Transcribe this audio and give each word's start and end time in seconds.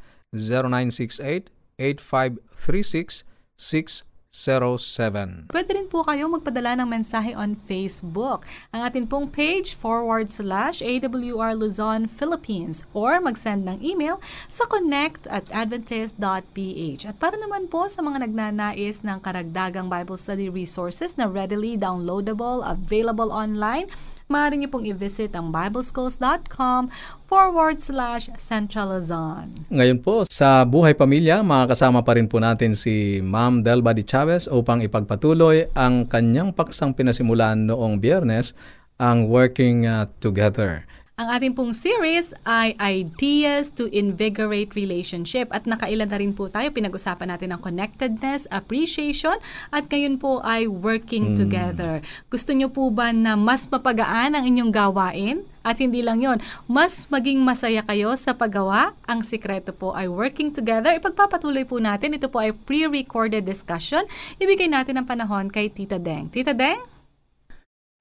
0968-8536-607. 4.36 5.48
Pwede 5.48 5.70
rin 5.72 5.88
po 5.88 6.04
kayo 6.04 6.28
magpadala 6.28 6.76
ng 6.76 6.88
mensahe 6.92 7.32
on 7.32 7.56
Facebook. 7.56 8.44
Ang 8.70 8.84
atin 8.84 9.08
pong 9.08 9.32
page 9.32 9.72
forward 9.72 10.28
slash 10.28 10.84
AWR 10.84 11.56
Luzon, 11.56 12.04
Philippines 12.04 12.84
or 12.92 13.16
mag-send 13.24 13.64
ng 13.64 13.80
email 13.80 14.20
sa 14.44 14.68
connect 14.68 15.24
at 15.32 15.48
adventist.ph. 15.48 17.02
At 17.08 17.16
para 17.16 17.40
naman 17.40 17.72
po 17.72 17.88
sa 17.88 18.04
mga 18.04 18.28
nagnanais 18.28 19.00
ng 19.00 19.18
karagdagang 19.24 19.88
Bible 19.88 20.20
study 20.20 20.52
resources 20.52 21.16
na 21.16 21.24
readily 21.24 21.80
downloadable, 21.80 22.60
available 22.60 23.32
online, 23.32 23.88
maaari 24.26 24.58
niyo 24.58 24.68
pong 24.74 24.90
i-visit 24.90 25.30
ang 25.38 25.54
bibleschools.com 25.54 26.90
forward 27.30 27.78
slash 27.78 28.26
Central 28.38 28.90
Luzon. 28.90 29.54
Ngayon 29.70 29.98
po, 30.02 30.26
sa 30.26 30.66
Buhay 30.66 30.98
Pamilya, 30.98 31.46
makakasama 31.46 32.02
pa 32.02 32.18
rin 32.18 32.26
po 32.26 32.42
natin 32.42 32.74
si 32.74 33.22
Ma'am 33.22 33.62
Delba 33.62 33.94
Di 33.94 34.02
Chavez 34.02 34.50
upang 34.50 34.82
ipagpatuloy 34.82 35.70
ang 35.78 36.10
kanyang 36.10 36.50
paksang 36.50 36.94
pinasimulan 36.94 37.70
noong 37.70 38.02
biyernes, 38.02 38.58
ang 38.98 39.30
Working 39.30 39.86
uh, 39.86 40.10
Together. 40.18 40.88
Ang 41.16 41.32
ating 41.32 41.56
pong 41.56 41.72
series 41.72 42.36
ay 42.44 42.76
Ideas 42.76 43.72
to 43.72 43.88
Invigorate 43.88 44.76
Relationship 44.76 45.48
at 45.48 45.64
nakailan 45.64 46.12
na 46.12 46.20
rin 46.20 46.36
po 46.36 46.52
tayo. 46.52 46.68
Pinag-usapan 46.68 47.32
natin 47.32 47.56
ang 47.56 47.60
connectedness, 47.64 48.44
appreciation 48.52 49.32
at 49.72 49.88
ngayon 49.88 50.20
po 50.20 50.44
ay 50.44 50.68
working 50.68 51.32
Mm. 51.32 51.36
together. 51.40 52.04
Gusto 52.28 52.52
nyo 52.52 52.68
po 52.68 52.92
ba 52.92 53.16
na 53.16 53.32
mas 53.32 53.64
mapagaan 53.64 54.36
ang 54.36 54.44
inyong 54.44 54.68
gawain? 54.68 55.40
At 55.64 55.80
hindi 55.80 56.04
lang 56.04 56.20
yon, 56.20 56.36
mas 56.68 57.08
maging 57.08 57.40
masaya 57.40 57.80
kayo 57.80 58.12
sa 58.20 58.36
paggawa. 58.36 58.92
Ang 59.08 59.24
sikreto 59.24 59.72
po 59.72 59.96
ay 59.96 60.12
working 60.12 60.52
together. 60.52 60.92
Ipagpapatuloy 61.00 61.64
po 61.64 61.80
natin. 61.80 62.12
Ito 62.12 62.28
po 62.28 62.44
ay 62.44 62.52
pre-recorded 62.52 63.48
discussion. 63.48 64.04
Ibigay 64.36 64.68
natin 64.68 65.00
ang 65.00 65.08
panahon 65.08 65.48
kay 65.48 65.72
Tita 65.72 65.96
Deng. 65.96 66.28
Tita 66.28 66.52
Deng? 66.52 66.84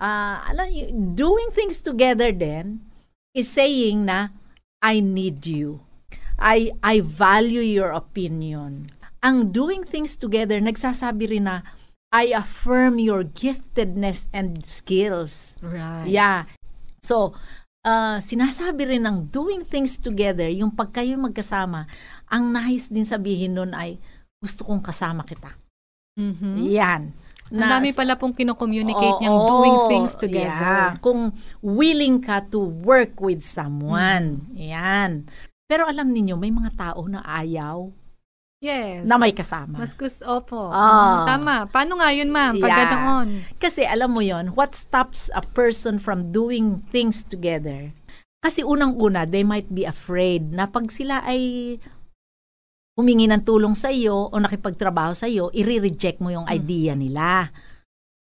Ah, 0.04 0.44
alam 0.52 0.68
doing 1.16 1.56
things 1.56 1.80
together 1.80 2.36
then 2.36 2.84
is 3.36 3.52
saying 3.52 4.08
na 4.08 4.32
I 4.80 5.04
need 5.04 5.44
you. 5.44 5.84
I 6.40 6.72
I 6.80 7.04
value 7.04 7.62
your 7.62 7.92
opinion. 7.92 8.88
Ang 9.20 9.52
doing 9.52 9.84
things 9.84 10.16
together 10.16 10.58
nagsasabi 10.64 11.36
rin 11.36 11.52
na 11.52 11.68
I 12.16 12.32
affirm 12.32 12.96
your 12.96 13.28
giftedness 13.28 14.32
and 14.32 14.64
skills. 14.64 15.60
Right. 15.60 16.08
Yeah. 16.08 16.48
So, 17.04 17.36
uh, 17.84 18.24
sinasabi 18.24 18.88
rin 18.88 19.04
ng 19.04 19.36
doing 19.36 19.68
things 19.68 20.00
together, 20.00 20.48
yung 20.48 20.72
pag 20.72 20.96
kayo 20.96 21.20
magkasama, 21.20 21.92
ang 22.32 22.56
nais 22.56 22.88
din 22.88 23.04
sabihin 23.04 23.60
nun 23.60 23.76
ay 23.76 24.00
gusto 24.40 24.64
kong 24.64 24.80
kasama 24.80 25.28
kita. 25.28 25.54
Mhm. 26.16 26.72
Yan. 26.72 27.12
Ang 27.54 27.62
dami 27.62 27.94
pala 27.94 28.18
pong 28.18 28.34
kino-communicate 28.34 29.22
niyang 29.22 29.38
Oo, 29.38 29.50
doing 29.62 29.78
things 29.86 30.18
yeah. 30.18 30.22
together. 30.22 30.78
Kung 30.98 31.30
willing 31.62 32.18
ka 32.18 32.42
to 32.50 32.58
work 32.58 33.22
with 33.22 33.46
someone. 33.46 34.50
Mm-hmm. 34.50 34.66
Yan. 34.74 35.12
Pero 35.70 35.86
alam 35.86 36.10
ninyo, 36.10 36.34
may 36.38 36.50
mga 36.50 36.74
tao 36.74 37.06
na 37.06 37.22
ayaw 37.22 37.94
Yes. 38.66 39.06
na 39.06 39.22
may 39.22 39.30
kasama. 39.30 39.78
Mas 39.78 39.94
gusto, 39.94 40.26
opo. 40.26 40.74
Mm, 40.74 41.18
Tama. 41.30 41.56
Paano 41.70 42.02
nga 42.02 42.10
yun, 42.10 42.34
ma'am? 42.34 42.58
Pag 42.58 42.72
Yeah. 42.74 43.26
Kasi 43.62 43.86
alam 43.86 44.10
mo 44.10 44.26
yon 44.26 44.58
what 44.58 44.74
stops 44.74 45.30
a 45.38 45.44
person 45.46 46.02
from 46.02 46.34
doing 46.34 46.82
things 46.90 47.22
together? 47.22 47.94
Kasi 48.42 48.66
unang-una, 48.66 49.30
they 49.30 49.46
might 49.46 49.70
be 49.70 49.86
afraid 49.86 50.50
na 50.54 50.66
pag 50.66 50.90
sila 50.90 51.22
ay 51.26 51.78
humingi 52.96 53.28
ng 53.28 53.44
tulong 53.44 53.76
sa 53.76 53.92
iyo 53.92 54.32
o 54.32 54.36
nakipagtrabaho 54.40 55.12
sa 55.12 55.28
iyo, 55.28 55.52
i-reject 55.52 56.24
mo 56.24 56.32
yung 56.32 56.48
idea 56.48 56.96
nila. 56.96 57.52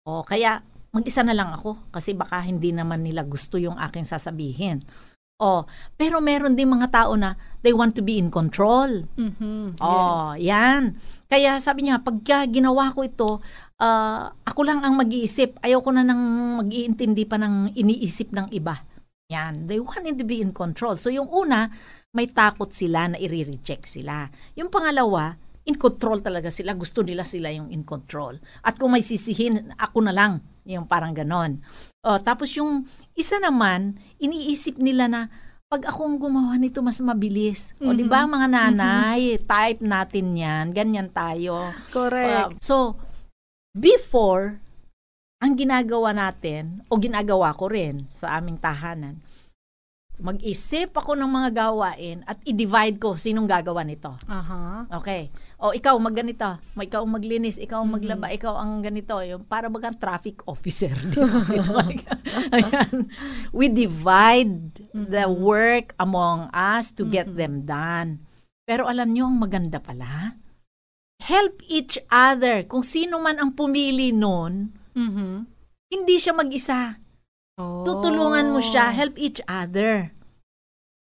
O 0.03 0.25
kaya 0.25 0.65
mag-isa 0.89 1.21
na 1.21 1.37
lang 1.37 1.53
ako 1.53 1.77
kasi 1.93 2.17
baka 2.17 2.41
hindi 2.41 2.73
naman 2.73 3.05
nila 3.05 3.21
gusto 3.23 3.61
yung 3.61 3.77
aking 3.77 4.03
sasabihin. 4.03 4.81
O, 5.41 5.65
pero 5.97 6.21
meron 6.21 6.53
din 6.53 6.69
mga 6.69 6.89
tao 6.93 7.13
na 7.17 7.33
they 7.65 7.73
want 7.73 7.93
to 7.97 8.01
be 8.05 8.17
in 8.17 8.29
control. 8.29 9.05
Mhm. 9.17 9.77
Oh, 9.81 10.33
Yes. 10.37 10.49
yan. 10.49 10.83
Kaya 11.29 11.57
sabi 11.57 11.85
niya, 11.89 12.01
pagka 12.01 12.45
ginawa 12.45 12.93
ko 12.93 13.01
ito, 13.01 13.31
ah, 13.81 14.29
ako 14.45 14.61
lang 14.61 14.85
ang 14.85 14.93
mag-iisip. 14.97 15.57
Ayaw 15.61 15.81
ko 15.81 15.89
na 15.89 16.05
nang 16.05 16.21
mag-iintindi 16.61 17.25
pa 17.25 17.41
ng 17.41 17.73
iniisip 17.73 18.29
ng 18.29 18.53
iba. 18.53 18.85
Yan. 19.33 19.65
They 19.65 19.81
wanted 19.81 20.21
to 20.21 20.25
be 20.25 20.39
in 20.39 20.53
control. 20.53 21.01
So 21.01 21.09
yung 21.09 21.27
una, 21.33 21.73
may 22.13 22.29
takot 22.29 22.69
sila 22.69 23.09
na 23.09 23.17
i-reject 23.17 23.89
sila. 23.89 24.29
Yung 24.53 24.69
pangalawa, 24.69 25.33
in 25.65 25.75
control 25.75 26.21
talaga 26.21 26.53
sila. 26.53 26.77
Gusto 26.77 27.01
nila 27.01 27.25
sila 27.25 27.49
yung 27.49 27.73
in 27.73 27.81
control. 27.81 28.37
At 28.61 28.77
kung 28.77 28.93
may 28.93 29.01
sisihin, 29.01 29.73
ako 29.81 30.05
na 30.05 30.13
lang. 30.13 30.45
Yung 30.63 30.87
parang 30.87 31.11
ganon. 31.11 31.59
Oh, 32.05 32.19
tapos 32.21 32.53
yung 32.55 32.87
isa 33.17 33.35
naman, 33.41 33.99
iniisip 34.21 34.79
nila 34.79 35.11
na 35.11 35.21
pag 35.67 35.89
akong 35.89 36.21
gumawa 36.21 36.53
nito 36.55 36.85
mas 36.85 37.01
mabilis. 37.01 37.73
O 37.81 37.97
di 37.97 38.05
ba 38.05 38.29
mga 38.29 38.45
nanay, 38.45 39.41
type 39.41 39.81
natin 39.81 40.37
'yan. 40.37 40.65
Ganyan 40.69 41.09
tayo. 41.09 41.73
Correct. 41.89 42.53
Uh, 42.53 42.61
so 42.61 42.93
before 43.73 44.62
ang 45.43 45.59
ginagawa 45.59 46.15
natin 46.15 46.87
o 46.87 46.95
ginagawa 46.95 47.51
ko 47.51 47.67
rin 47.67 48.07
sa 48.07 48.39
aming 48.39 48.55
tahanan, 48.55 49.19
mag-isip 50.23 50.95
ako 50.95 51.19
ng 51.19 51.27
mga 51.27 51.49
gawain 51.51 52.23
at 52.23 52.39
i-divide 52.47 52.95
ko 52.95 53.19
sinong 53.19 53.43
gagawa 53.43 53.83
nito. 53.83 54.15
Aha. 54.23 54.87
Okay. 55.03 55.27
O 55.59 55.75
ikaw 55.75 55.99
magganito, 55.99 56.63
ikaw 56.79 57.03
maglinis, 57.03 57.59
ikaw 57.59 57.83
ang 57.83 57.91
maglaba, 57.99 58.31
ikaw 58.31 58.55
ang 58.55 58.79
ganito, 58.79 59.19
yung 59.19 59.43
para 59.43 59.67
bagang 59.67 59.99
traffic 59.99 60.39
officer 60.47 60.95
dito. 61.11 61.27
dito. 61.43 61.75
Ayan. 62.55 63.11
We 63.51 63.67
divide 63.67 64.79
the 64.95 65.27
work 65.27 65.91
among 65.99 66.47
us 66.55 66.95
to 66.95 67.03
get 67.03 67.35
them 67.35 67.67
done. 67.67 68.23
Pero 68.63 68.87
alam 68.87 69.11
niyo 69.11 69.27
ang 69.27 69.43
maganda 69.43 69.83
pala? 69.83 70.39
Help 71.19 71.59
each 71.67 71.99
other. 72.07 72.63
Kung 72.63 72.83
sino 72.83 73.19
man 73.19 73.43
ang 73.43 73.51
pumili 73.59 74.15
noon, 74.15 74.82
Mhm. 74.93 75.45
hindi 75.93 76.15
siya 76.17 76.33
mag-isa. 76.33 76.97
Oh. 77.61 77.85
Tutulungan 77.85 78.49
mo 78.49 78.57
siya, 78.57 78.89
help 78.89 79.13
each 79.21 79.37
other. 79.45 80.09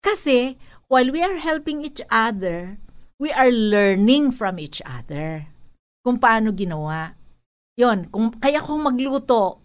Kasi, 0.04 0.60
while 0.92 1.08
we 1.08 1.24
are 1.24 1.40
helping 1.40 1.80
each 1.80 2.04
other, 2.12 2.76
we 3.16 3.32
are 3.32 3.48
learning 3.48 4.28
from 4.28 4.60
each 4.60 4.84
other. 4.84 5.48
Kung 6.04 6.20
paano 6.20 6.52
ginawa. 6.52 7.16
Yon, 7.80 8.12
kung 8.12 8.36
kaya 8.36 8.60
kung 8.60 8.84
magluto, 8.84 9.64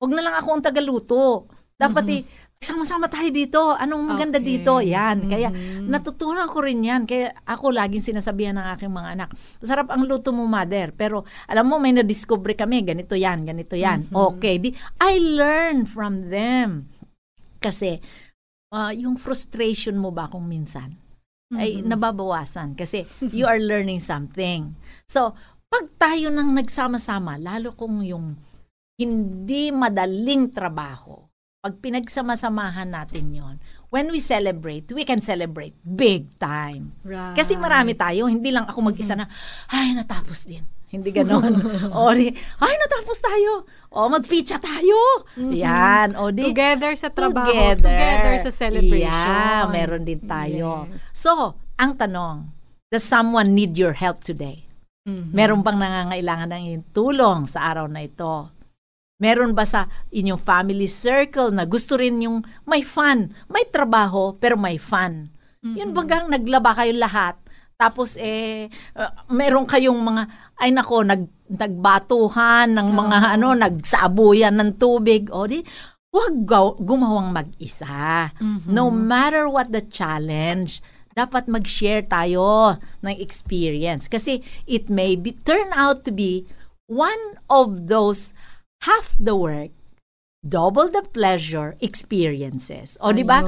Huwag 0.00 0.16
na 0.16 0.24
lang 0.24 0.32
ako 0.40 0.48
ang 0.56 0.64
tagaluto. 0.64 1.44
Dapat 1.76 2.04
Mhm. 2.08 2.12
eh, 2.16 2.22
sama-sama 2.60 3.08
tayo 3.08 3.32
dito. 3.32 3.72
Anong 3.72 4.04
maganda 4.04 4.36
Okay. 4.36 4.60
dito? 4.60 4.84
Yan. 4.84 5.32
Kaya 5.32 5.48
Mhm. 5.48 5.88
natutunan 5.88 6.44
ko 6.44 6.60
rin 6.60 6.84
yan. 6.84 7.08
Kaya 7.08 7.32
ako 7.48 7.72
laging 7.72 8.04
sinasabihan 8.04 8.52
ng 8.60 8.66
aking 8.76 8.92
mga 8.92 9.08
anak, 9.16 9.28
sarap 9.64 9.88
ang 9.88 10.04
luto 10.04 10.28
mo, 10.28 10.44
mother. 10.44 10.92
Pero 10.92 11.24
alam 11.48 11.64
mo, 11.64 11.80
may 11.80 11.96
na-discover 11.96 12.52
kami, 12.52 12.84
ganito 12.84 13.16
yan, 13.16 13.48
ganito 13.48 13.72
yan. 13.72 14.04
Mhm. 14.06 14.12
Okay. 14.12 14.60
Di, 14.60 14.76
I 15.00 15.16
learn 15.16 15.88
from 15.88 16.28
them. 16.28 16.92
Kasi, 17.56 17.96
ah, 18.76 18.92
yung 18.92 19.16
frustration 19.16 19.96
mo 19.96 20.12
ba 20.12 20.28
kung 20.28 20.44
minsan, 20.44 21.00
ay 21.56 21.80
Mhm. 21.80 21.88
nababawasan 21.88 22.76
kasi 22.76 23.08
you 23.32 23.48
are 23.48 23.58
learning 23.58 23.98
something. 23.98 24.76
So, 25.08 25.32
pag 25.66 25.88
tayo 25.96 26.28
nang 26.28 26.52
nagsama-sama, 26.52 27.40
lalo 27.40 27.72
kung 27.72 28.04
yung 28.04 28.36
hindi 29.00 29.72
madaling 29.72 30.52
trabaho, 30.52 31.24
pag 31.60 31.76
pinagsama-samahan 31.76 32.88
natin 32.88 33.36
yon 33.36 33.54
when 33.92 34.08
we 34.08 34.16
celebrate, 34.16 34.88
we 34.96 35.04
can 35.04 35.20
celebrate 35.20 35.76
big 35.84 36.32
time. 36.40 36.96
Right. 37.04 37.36
Kasi 37.36 37.60
marami 37.60 37.92
tayo, 37.92 38.32
hindi 38.32 38.48
lang 38.48 38.64
ako 38.64 38.88
mag-isa 38.88 39.12
na, 39.12 39.28
ay, 39.68 39.92
natapos 39.92 40.48
din. 40.48 40.64
Hindi 40.90 41.12
ganon. 41.12 41.54
o 41.94 42.10
di, 42.16 42.32
ay, 42.64 42.74
natapos 42.80 43.18
tayo. 43.20 43.68
O, 43.92 44.08
mag-pizza 44.08 44.56
tayo. 44.56 44.96
Mhm. 45.36 45.52
Yan. 45.52 46.08
O 46.16 46.32
di, 46.32 46.48
Together 46.48 46.96
sa 46.96 47.12
trabaho, 47.12 47.76
together, 47.76 48.34
sa 48.40 48.50
celebration. 48.50 49.10
Yeah, 49.12 49.68
meron 49.68 50.08
din 50.08 50.24
tayo. 50.24 50.88
Yes. 50.88 51.12
So, 51.12 51.60
ang 51.76 52.00
tanong, 52.00 52.50
does 52.88 53.04
someone 53.04 53.52
need 53.52 53.76
your 53.76 53.94
help 53.94 54.24
today? 54.24 54.64
Mhm. 55.04 55.34
Meron 55.34 55.60
bang 55.60 55.76
nangangailangan 55.76 56.56
ng 56.56 56.88
tulong 56.96 57.44
sa 57.50 57.68
araw 57.68 57.84
na 57.84 58.06
ito? 58.06 58.48
Meron 59.20 59.52
ba 59.52 59.68
sa 59.68 59.84
inyong 60.08 60.40
family 60.40 60.88
circle 60.88 61.52
na 61.52 61.68
gusto 61.68 62.00
rin 62.00 62.24
yung 62.24 62.40
may 62.64 62.80
fun, 62.80 63.30
may 63.52 63.68
trabaho 63.68 64.32
pero 64.34 64.56
may 64.56 64.80
fun? 64.80 65.28
Yun 65.60 65.92
Mhm. 65.92 65.96
bagang 65.96 66.26
naglaba 66.32 66.72
kayo 66.72 66.96
lahat. 66.96 67.36
Tapos 67.76 68.16
eh 68.16 68.68
uh, 68.96 69.12
meron 69.28 69.68
kayong 69.68 69.96
mga 69.96 70.22
ay 70.56 70.72
nako 70.72 71.04
nag 71.04 71.28
nagbatuhan 71.48 72.72
ng 72.76 72.88
mga 72.88 73.18
Oo. 73.20 73.32
ano 73.36 73.48
nagsabuyan 73.56 74.56
ng 74.56 74.70
tubig 74.76 75.28
o 75.32 75.44
di 75.44 75.60
huwag 76.10 76.44
gumawang 76.80 77.30
mag-isa. 77.30 78.32
Mhm. 78.40 78.72
No 78.72 78.88
matter 78.88 79.46
what 79.46 79.68
the 79.70 79.84
challenge, 79.84 80.80
dapat 81.12 81.44
mag-share 81.46 82.02
tayo 82.02 82.76
ng 83.04 83.16
experience 83.20 84.08
kasi 84.08 84.40
it 84.64 84.88
may 84.88 85.12
be 85.16 85.32
turn 85.32 85.68
out 85.72 86.04
to 86.04 86.12
be 86.12 86.48
one 86.88 87.36
of 87.48 87.88
those 87.88 88.32
half 88.84 89.16
the 89.20 89.36
work 89.36 89.70
double 90.40 90.88
the 90.88 91.04
pleasure 91.04 91.76
experiences. 91.84 92.96
O 93.04 93.12
di 93.12 93.20
ba? 93.20 93.44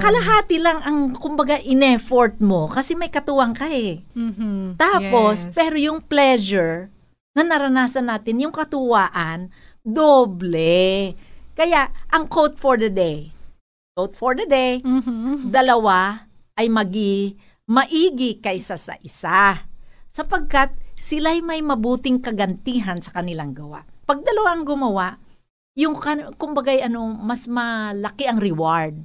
Kalahati 0.00 0.56
lang 0.56 0.80
ang 0.80 1.12
kumbaga 1.12 1.60
in-effort 1.60 2.40
mo 2.40 2.64
kasi 2.64 2.96
may 2.96 3.12
katuwang 3.12 3.52
ka 3.52 3.68
eh. 3.68 4.00
Mhm. 4.16 4.80
Tapos, 4.80 5.44
Yes. 5.44 5.52
pero 5.52 5.76
yung 5.76 6.00
pleasure 6.00 6.88
na 7.36 7.44
naranasan 7.44 8.08
natin, 8.08 8.40
yung 8.40 8.56
katuwaan, 8.56 9.52
doble. 9.84 11.12
Kaya, 11.52 11.92
ang 12.08 12.24
quote 12.24 12.56
for 12.56 12.80
the 12.80 12.88
day, 12.88 13.36
quote 13.92 14.16
for 14.16 14.32
the 14.32 14.48
day, 14.48 14.80
Mhm. 14.80 15.52
dalawa 15.52 16.24
ay 16.56 16.72
magi 16.72 17.36
maigi 17.68 18.40
kaysa 18.40 18.80
sa 18.80 18.96
isa 19.04 19.68
sapagkat 20.08 20.72
sila'y 20.96 21.44
may 21.44 21.60
mabuting 21.60 22.18
kagantihan 22.18 22.98
sa 23.04 23.12
kanilang 23.12 23.52
gawa. 23.52 23.84
Pag 24.10 24.26
dalawa 24.26 24.58
ang 24.58 24.66
gumawa, 24.66 25.06
yung 25.78 25.94
kumbagay 26.34 26.82
ano, 26.82 27.14
mas 27.14 27.46
malaki 27.46 28.26
ang 28.26 28.42
reward. 28.42 28.98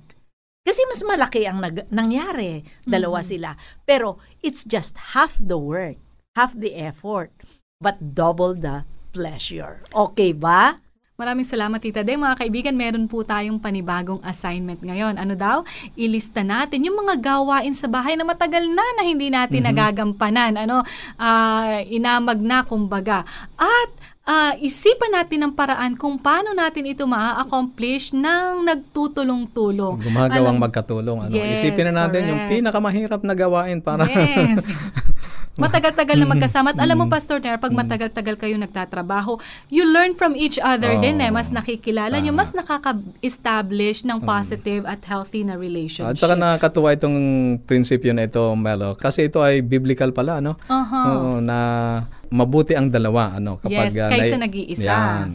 Kasi 0.65 0.81
mas 0.89 1.05
malaki 1.05 1.45
ang 1.45 1.61
nag- 1.61 1.85
nangyari. 1.93 2.65
Dalawa 2.81 3.21
Mhm. 3.21 3.29
sila. 3.29 3.53
Pero 3.85 4.17
it's 4.41 4.65
just 4.65 5.13
half 5.13 5.37
the 5.37 5.61
work, 5.61 6.01
half 6.33 6.57
the 6.57 6.73
effort, 6.73 7.29
but 7.77 8.01
double 8.01 8.57
the 8.57 8.81
pleasure. 9.13 9.85
Okay 9.93 10.33
ba? 10.33 10.81
Maraming 11.21 11.45
salamat, 11.45 11.79
Tita 11.79 12.01
De. 12.01 12.17
Mga 12.17 12.41
kaibigan, 12.41 12.75
meron 12.75 13.05
po 13.05 13.21
tayong 13.21 13.61
panibagong 13.61 14.19
assignment 14.25 14.81
ngayon. 14.81 15.21
Ano 15.21 15.37
daw? 15.37 15.61
Ilista 15.95 16.41
natin 16.41 16.81
yung 16.81 16.97
mga 16.97 17.21
gawain 17.21 17.77
sa 17.77 17.87
bahay 17.87 18.17
na 18.17 18.25
matagal 18.25 18.67
na 18.67 18.83
na 18.97 19.03
hindi 19.05 19.29
natin 19.29 19.63
Mhm. 19.63 19.69
nagagampanan. 19.69 20.65
Ano? 20.65 20.81
Ah, 21.15 21.79
inamag 21.85 22.41
na, 22.41 22.65
kumbaga. 22.65 23.21
At 23.55 23.93
ah, 24.25 24.57
isipan 24.57 25.13
natin 25.13 25.39
ng 25.39 25.53
paraan 25.53 25.93
kung 25.93 26.17
paano 26.17 26.51
natin 26.51 26.85
ito 26.87 27.05
maa-accomplish 27.05 28.11
ng 28.11 28.65
nagtutulong-tulong. 28.65 30.01
Gumagawang 30.01 30.57
Alam- 30.57 30.65
magkatulong. 30.65 31.17
Ano? 31.21 31.31
Yes, 31.31 31.61
Isipin 31.61 31.89
na 31.89 32.05
natin 32.05 32.25
yung 32.25 32.41
correct. 32.43 32.53
pinakamahirap 32.57 33.21
na 33.21 33.33
gawain 33.33 33.79
para 33.79 34.05
Yes. 34.05 34.65
Matagal-tagal 35.55 36.19
na 36.19 36.27
magkasama. 36.27 36.75
At 36.75 36.83
alam 36.83 36.99
mo, 36.99 37.07
Mm. 37.07 37.13
Pastor 37.15 37.39
Ter, 37.39 37.55
pag 37.55 37.71
matagal-tagal 37.71 38.35
kayo 38.35 38.59
nagtatrabaho, 38.59 39.39
you 39.71 39.87
learn 39.87 40.11
from 40.11 40.35
each 40.35 40.59
other 40.59 40.91
Oh. 40.91 40.99
din 40.99 41.15
eh. 41.17 41.31
Mas 41.31 41.47
nakikilala 41.47 42.19
nyo, 42.19 42.35
mas 42.35 42.51
nakaka-establish 42.51 44.03
ng 44.03 44.19
positive 44.21 44.83
at 44.83 44.99
healthy 45.01 45.47
na 45.47 45.55
relationship. 45.55 46.11
At 46.11 46.19
saka 46.19 46.35
nakakatuwa 46.35 46.91
itong 46.91 47.17
prinsipyo 47.63 48.11
na 48.11 48.27
ito, 48.27 48.43
Melo. 48.53 48.95
Kasi 48.95 49.25
ito 49.25 49.39
ay 49.39 49.63
biblical 49.63 50.11
pala, 50.11 50.43
no? 50.43 50.59
Aha. 50.67 51.01
Oo, 51.07 51.31
na 51.39 51.57
mabuti 52.35 52.75
ang 52.75 52.91
dalawa, 52.91 53.39
ano? 53.39 53.63
Yes, 53.63 53.95
ah, 53.95 54.11
kaysa 54.11 54.35
nag-iisa. 54.35 54.91
Yan. 54.91 55.29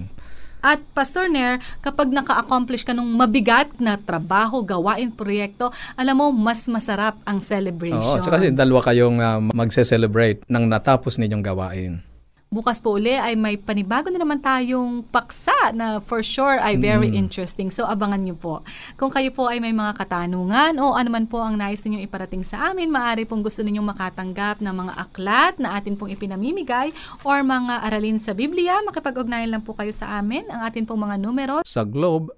At 0.60 0.84
Pastor 0.92 1.32
Nair, 1.32 1.56
kapag 1.80 2.12
naka-accomplish 2.12 2.84
ka 2.84 2.92
ng 2.92 3.08
mabigat 3.16 3.72
na 3.80 3.96
trabaho, 3.96 4.60
gawain, 4.60 5.08
proyekto, 5.08 5.72
alam 5.96 6.20
mo, 6.20 6.28
mas 6.28 6.68
masarap 6.68 7.16
ang 7.24 7.40
celebration. 7.40 8.20
Oo, 8.20 8.28
kasi 8.28 8.52
dalawa 8.52 8.84
kayong 8.84 9.18
ah, 9.24 9.40
magse-celebrate 9.40 10.44
ng 10.44 10.64
natapos 10.68 11.16
ninyong 11.16 11.40
gawain. 11.40 12.04
Bukas 12.50 12.82
po 12.82 12.98
uli 12.98 13.14
ay 13.14 13.38
may 13.38 13.54
panibago 13.54 14.10
na 14.10 14.18
naman 14.18 14.42
tayong 14.42 15.06
paksa 15.06 15.70
na 15.70 16.02
for 16.02 16.18
sure 16.18 16.58
ay 16.58 16.74
very 16.74 17.06
Mm. 17.06 17.22
interesting. 17.22 17.70
So 17.70 17.86
abangan 17.86 18.26
nyo 18.26 18.34
po. 18.34 18.66
Kung 18.98 19.14
kayo 19.14 19.30
po 19.30 19.46
ay 19.46 19.62
may 19.62 19.70
mga 19.70 19.94
katanungan 19.94 20.74
o 20.82 20.98
anuman 20.98 21.30
po 21.30 21.38
ang 21.38 21.54
nais 21.54 21.78
ninyong 21.80 22.02
iparating 22.02 22.42
sa 22.42 22.74
amin, 22.74 22.90
maaari 22.90 23.22
pong 23.22 23.46
gusto 23.46 23.62
ninyong 23.62 23.94
makatanggap 23.94 24.58
ng 24.58 24.74
mga 24.74 24.92
aklat 24.98 25.62
na 25.62 25.78
atin 25.78 25.94
pong 25.94 26.10
ipinamimigay 26.10 26.90
or 27.22 27.46
mga 27.46 27.86
aralin 27.86 28.18
sa 28.18 28.34
Biblia, 28.34 28.82
makipag-ugnayan 28.82 29.54
lang 29.54 29.62
po 29.62 29.70
kayo 29.70 29.94
sa 29.94 30.18
amin. 30.18 30.42
Ang 30.50 30.66
atin 30.66 30.82
pong 30.82 31.06
mga 31.06 31.22
numero 31.22 31.62
Sa 31.62 31.86
Globe, 31.86 32.34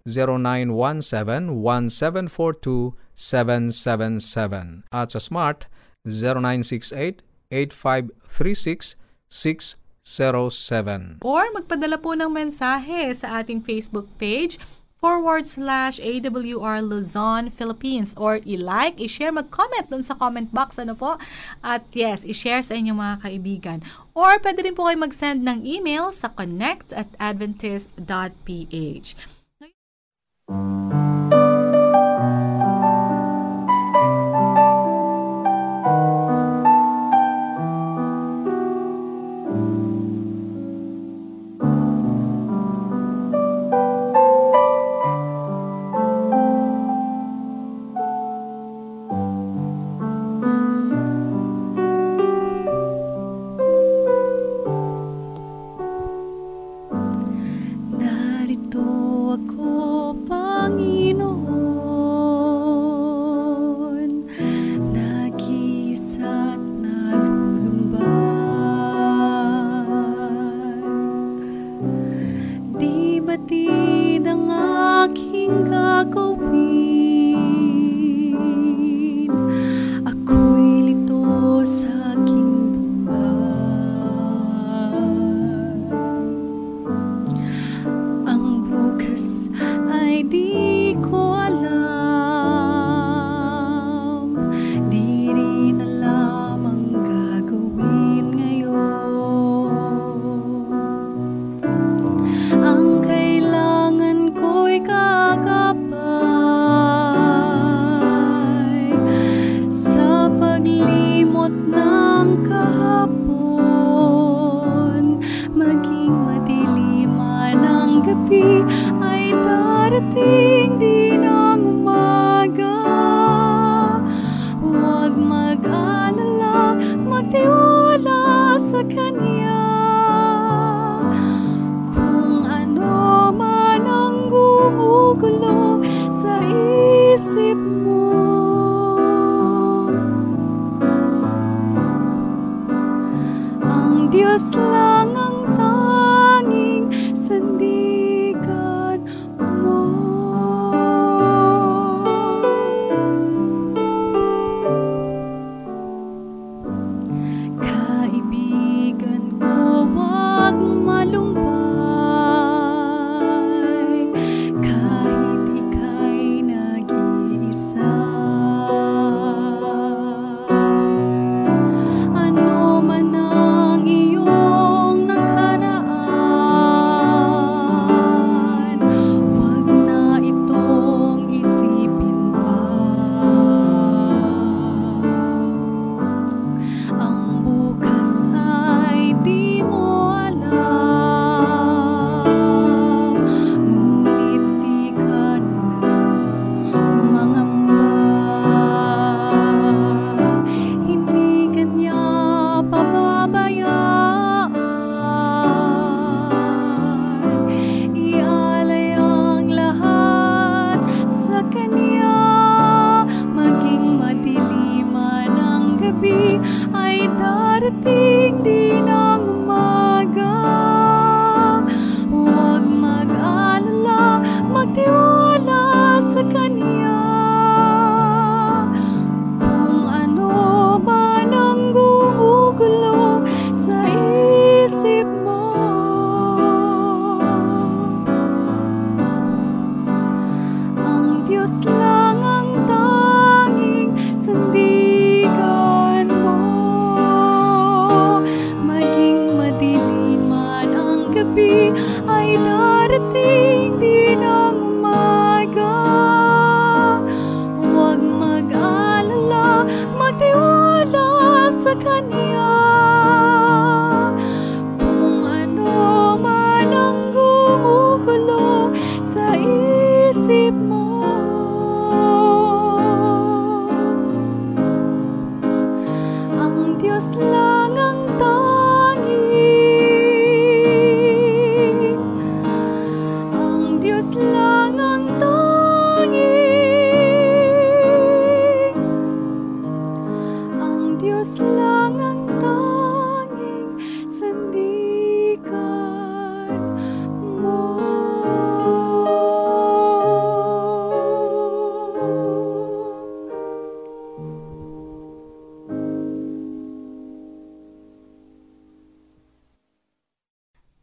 0917-1742-777. 3.17 4.85
At 4.93 5.17
sa 5.17 5.21
Smart, 5.21 5.65
0968-8536-607. 10.05 11.23
or 11.23 11.43
magpadala 11.55 11.97
po 11.99 12.15
ng 12.19 12.31
mensahe 12.31 13.15
sa 13.15 13.41
ating 13.41 13.63
Facebook 13.63 14.11
page 14.19 14.59
forward 15.03 15.51
slash 15.51 15.99
AWR 15.99 16.79
Luzon, 16.79 17.51
Philippines. 17.51 18.15
Or 18.15 18.39
i-like, 18.47 19.03
i-share, 19.03 19.35
mag-comment 19.35 19.91
dun 19.91 20.07
sa 20.07 20.15
comment 20.15 20.47
box 20.55 20.79
ano 20.79 20.95
po? 20.95 21.19
At 21.59 21.91
yes, 21.91 22.23
i-share 22.23 22.63
sa 22.63 22.79
inyong 22.79 23.03
mga 23.03 23.17
kaibigan. 23.27 23.79
Or 24.15 24.39
pwede 24.39 24.63
rin 24.63 24.79
po 24.79 24.87
kayo 24.87 25.03
mag-send 25.03 25.43
ng 25.43 25.67
email 25.67 26.15
sa 26.15 26.31
connect 26.31 26.95
at 26.95 27.11
adventist.ph 27.19 29.19
Narito 29.59 30.92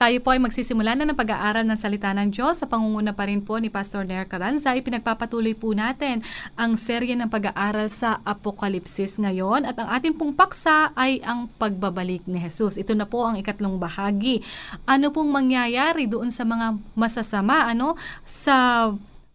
Tayo 0.09 0.25
po 0.25 0.33
ay 0.33 0.41
magsisimula 0.41 0.97
na 0.97 1.05
ng 1.05 1.13
pag-aaral 1.13 1.69
ng 1.69 1.77
salita 1.77 2.09
ng 2.17 2.33
Diyos 2.33 2.57
sa 2.57 2.65
pangunguna 2.65 3.13
pa 3.13 3.29
rin 3.29 3.45
po 3.45 3.61
ni 3.61 3.69
Pastor 3.69 4.09
Nair 4.09 4.25
Caranza. 4.25 4.73
Ipinagpapatuloy 4.73 5.53
po 5.53 5.69
natin 5.77 6.25
ang 6.57 6.81
serye 6.81 7.13
ng 7.13 7.29
pag-aaral 7.29 7.93
sa 7.93 8.17
Apokalipsis 8.25 9.21
ngayon 9.21 9.69
at 9.69 9.77
ang 9.77 9.85
ating 9.93 10.17
pong 10.17 10.33
paksa 10.33 10.89
ay 10.97 11.21
ang 11.21 11.45
pagbabalik 11.61 12.25
ni 12.25 12.41
Jesus. 12.41 12.81
Ito 12.81 12.97
na 12.97 13.05
po 13.05 13.21
ang 13.21 13.37
ikatlong 13.37 13.77
bahagi. 13.77 14.41
Ano 14.89 15.13
pong 15.13 15.29
mangyayari 15.29 16.09
doon 16.09 16.33
sa 16.33 16.41
mga 16.41 16.81
masasama 16.97 17.69
ano 17.69 17.93
sa 18.25 18.89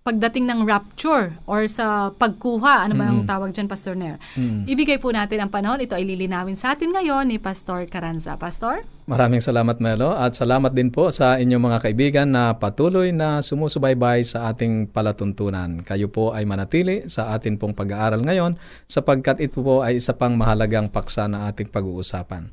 pagdating 0.05 0.45
ng 0.45 0.69
rapture 0.69 1.33
or 1.49 1.65
sa 1.65 2.13
pagkuha, 2.13 2.85
ano 2.85 2.93
ba 2.93 3.09
ang 3.09 3.25
tawag 3.25 3.57
dyan, 3.57 3.65
Pastor 3.65 3.97
Nair? 3.97 4.21
Mm. 4.37 4.69
Ibigay 4.69 5.01
po 5.01 5.09
natin 5.09 5.41
ang 5.41 5.49
panahon. 5.49 5.81
Ito 5.81 5.97
ay 5.97 6.05
lilinawin 6.05 6.61
sa 6.61 6.77
atin 6.77 6.93
ngayon 6.93 7.33
ni 7.33 7.41
Pastor 7.41 7.89
Caranza. 7.89 8.37
Pastor? 8.37 8.85
Maraming 9.09 9.41
salamat, 9.41 9.81
Melo. 9.81 10.13
At 10.13 10.37
salamat 10.37 10.77
din 10.77 10.93
po 10.93 11.09
sa 11.09 11.41
inyong 11.41 11.73
mga 11.73 11.79
kaibigan 11.89 12.29
na 12.29 12.53
patuloy 12.53 13.17
na 13.17 13.41
sumusubaybay 13.41 14.29
sa 14.29 14.53
ating 14.53 14.93
palatuntunan. 14.93 15.81
Kayo 15.81 16.13
po 16.13 16.37
ay 16.37 16.45
manatili 16.45 17.09
sa 17.09 17.33
atin 17.33 17.57
pong 17.57 17.73
pag-aaral 17.73 18.21
ngayon 18.21 18.61
sapagkat 18.85 19.41
ito 19.41 19.65
po 19.65 19.81
ay 19.81 20.05
isa 20.05 20.13
pang 20.13 20.37
mahalagang 20.37 20.93
paksa 20.93 21.33
na 21.33 21.49
ating 21.49 21.73
pag-uusapan. 21.73 22.53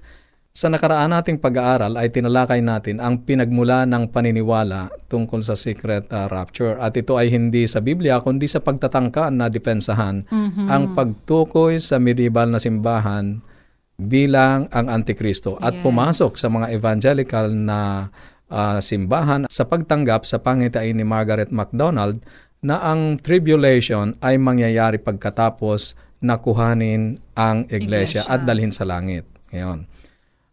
Sa 0.52 0.68
nakaraan 0.68 1.16
nating 1.16 1.40
pag-aaral 1.40 1.96
ay 1.96 2.12
tinalakay 2.12 2.60
natin 2.60 3.00
ang 3.00 3.24
pinagmula 3.24 3.88
ng 3.88 4.12
paniniwala 4.12 4.92
tungkol 5.08 5.40
sa 5.40 5.56
secret 5.56 6.12
uh, 6.12 6.28
rapture 6.28 6.76
at 6.76 6.92
ito 7.00 7.16
ay 7.16 7.32
hindi 7.32 7.64
sa 7.72 7.80
Biblia 7.80 8.20
kundi 8.20 8.52
sa 8.52 8.60
pagtatangka 8.60 9.32
na 9.32 9.48
depensahan 9.48 10.28
mm-hmm. 10.28 10.68
ang 10.68 10.92
pagtukoy 10.92 11.80
sa 11.80 12.04
medieval 12.04 12.52
na 12.52 12.60
simbahan 12.60 13.40
bilang 13.96 14.68
ang 14.76 14.92
Antikristo 14.92 15.56
at 15.64 15.72
yes. 15.72 15.84
pumasok 15.88 16.36
sa 16.36 16.52
mga 16.52 16.68
evangelical 16.76 17.48
na 17.56 18.12
uh, 18.52 18.84
simbahan 18.84 19.48
sa 19.48 19.64
pagtanggap 19.64 20.28
sa 20.28 20.44
pangitain 20.44 21.00
ni 21.00 21.08
Margaret 21.08 21.56
MacDonald 21.56 22.20
na 22.60 22.84
ang 22.84 23.16
tribulation 23.24 24.20
ay 24.20 24.36
mangyayari 24.36 25.00
pagkatapos 25.00 25.96
na 26.20 26.44
kuhanin 26.44 27.24
ang 27.40 27.64
iglesia, 27.72 28.28
iglesia. 28.28 28.30
at 28.30 28.44
dalhin 28.44 28.76
sa 28.76 28.84
langit. 28.84 29.24
Ngayon. 29.56 30.01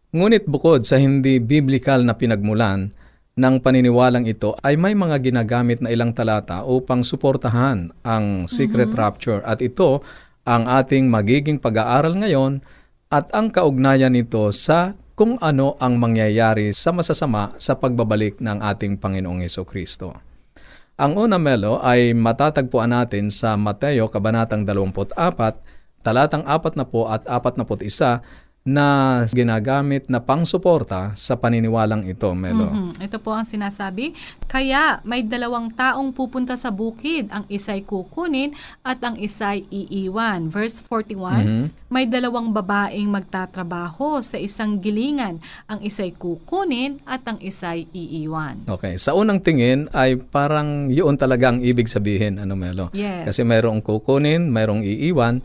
Ngunit 0.09 0.49
bukod 0.49 0.89
sa 0.89 0.97
hindi 0.97 1.37
biblical 1.37 2.01
na 2.01 2.17
pinagmulan 2.17 2.89
ng 3.37 3.55
paniniwalang 3.61 4.25
ito 4.25 4.57
ay 4.65 4.73
may 4.73 4.97
mga 4.97 5.21
ginagamit 5.21 5.85
na 5.85 5.93
ilang 5.93 6.17
talata 6.17 6.65
upang 6.65 7.05
suportahan 7.05 7.93
ang 8.01 8.49
secret 8.49 8.89
mm-hmm. 8.89 9.05
rapture 9.05 9.45
at 9.45 9.61
ito 9.61 10.01
ang 10.49 10.65
ating 10.65 11.05
magiging 11.13 11.61
pag-aaral 11.61 12.17
ngayon 12.17 12.65
at 13.13 13.29
ang 13.37 13.53
kaugnayan 13.53 14.17
nito 14.17 14.49
sa 14.49 14.97
kung 15.13 15.37
ano 15.45 15.77
ang 15.77 16.01
mangyayari 16.01 16.73
sa 16.73 16.89
masasama 16.89 17.53
sa 17.61 17.77
pagbabalik 17.77 18.41
ng 18.41 18.65
ating 18.65 18.97
Panginoong 18.97 19.45
Heso 19.45 19.61
Kristo. 19.61 20.17
Ang 20.97 21.21
una 21.21 21.37
melo 21.37 21.85
ay 21.85 22.17
matatagpuan 22.17 22.97
natin 22.97 23.29
sa 23.29 23.53
Mateo 23.53 24.09
Kabanatang 24.09 24.65
24 24.65 25.13
talatang 26.01 26.43
4 26.49 26.79
na 26.81 26.85
po 26.89 27.05
at 27.05 27.29
41 27.29 27.61
na 28.67 29.23
ginagamit 29.31 30.11
na 30.11 30.19
pangsuporta 30.19 31.15
sa 31.15 31.39
paniniwalang 31.39 32.03
ito, 32.03 32.27
Melo. 32.35 32.67
Mhm. 32.67 33.01
Ito 33.01 33.17
po 33.17 33.31
ang 33.31 33.47
sinasabi. 33.47 34.11
Kaya 34.51 34.99
may 35.07 35.23
dalawang 35.23 35.71
taong 35.71 36.11
pupunta 36.11 36.59
sa 36.59 36.67
bukid. 36.69 37.31
Ang 37.31 37.47
isa'y 37.47 37.87
kukunin 37.87 38.51
at 38.83 38.99
ang 38.99 39.15
isa'y 39.15 39.63
iiwan. 39.71 40.51
Verse 40.51 40.83
41, 40.83 41.47
Mhm. 41.47 41.65
may 41.87 42.05
dalawang 42.05 42.51
babaeng 42.51 43.07
magtatrabaho 43.09 44.19
sa 44.19 44.35
isang 44.35 44.77
gilingan. 44.77 45.39
Ang 45.65 45.79
isa'y 45.79 46.13
kukunin 46.13 46.99
at 47.07 47.23
ang 47.25 47.39
isa'y 47.39 47.87
iiwan. 47.89 48.67
Okay. 48.67 48.99
Sa 48.99 49.15
unang 49.15 49.39
tingin 49.39 49.87
ay 49.95 50.19
parang 50.19 50.91
yun 50.91 51.15
talaga 51.15 51.55
ang 51.55 51.63
ibig 51.63 51.87
sabihin, 51.87 52.37
ano 52.37 52.59
Melo? 52.59 52.91
Yes. 52.91 53.23
Kasi 53.33 53.47
mayroong 53.47 53.79
kukunin, 53.81 54.51
mayroong 54.51 54.83
iiwan. 54.83 55.41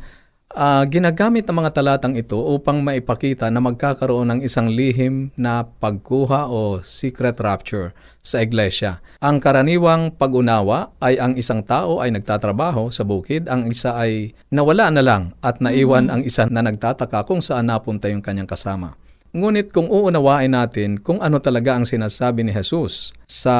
Ah, 0.54 0.87
ginagamit 0.87 1.50
ng 1.50 1.58
mga 1.58 1.75
talatang 1.75 2.14
ito 2.14 2.38
upang 2.38 2.78
maipakita 2.78 3.50
na 3.50 3.58
magkakaroon 3.58 4.30
ng 4.30 4.40
isang 4.46 4.70
lihim 4.70 5.34
na 5.34 5.66
pagkuha 5.66 6.46
o 6.46 6.78
secret 6.78 7.42
rapture 7.42 7.90
sa 8.23 8.38
iglesia. 8.38 9.02
Ang 9.18 9.42
karaniwang 9.42 10.14
pag-unawa 10.14 10.94
ay 11.02 11.18
ang 11.18 11.34
isang 11.34 11.58
tao 11.66 11.99
ay 11.99 12.14
nagtatrabaho 12.14 12.87
sa 12.87 13.02
bukid, 13.02 13.50
ang 13.50 13.66
isa 13.66 13.99
ay 13.99 14.30
nawala 14.54 14.94
na 14.94 15.02
lang 15.02 15.34
at 15.42 15.58
naiwan 15.58 16.06
ang 16.06 16.23
isa 16.23 16.46
na 16.46 16.62
nagtataka 16.62 17.26
kung 17.26 17.42
saan 17.42 17.66
napunta 17.66 18.06
yung 18.06 18.23
kanyang 18.23 18.46
kasama. 18.46 18.94
Ngunit 19.34 19.75
kung 19.75 19.90
uunawain 19.90 20.54
natin 20.54 21.02
kung 21.02 21.18
ano 21.18 21.42
talaga 21.42 21.75
ang 21.75 21.82
sinasabi 21.82 22.46
ni 22.46 22.54
Jesus 22.54 23.11
sa 23.26 23.58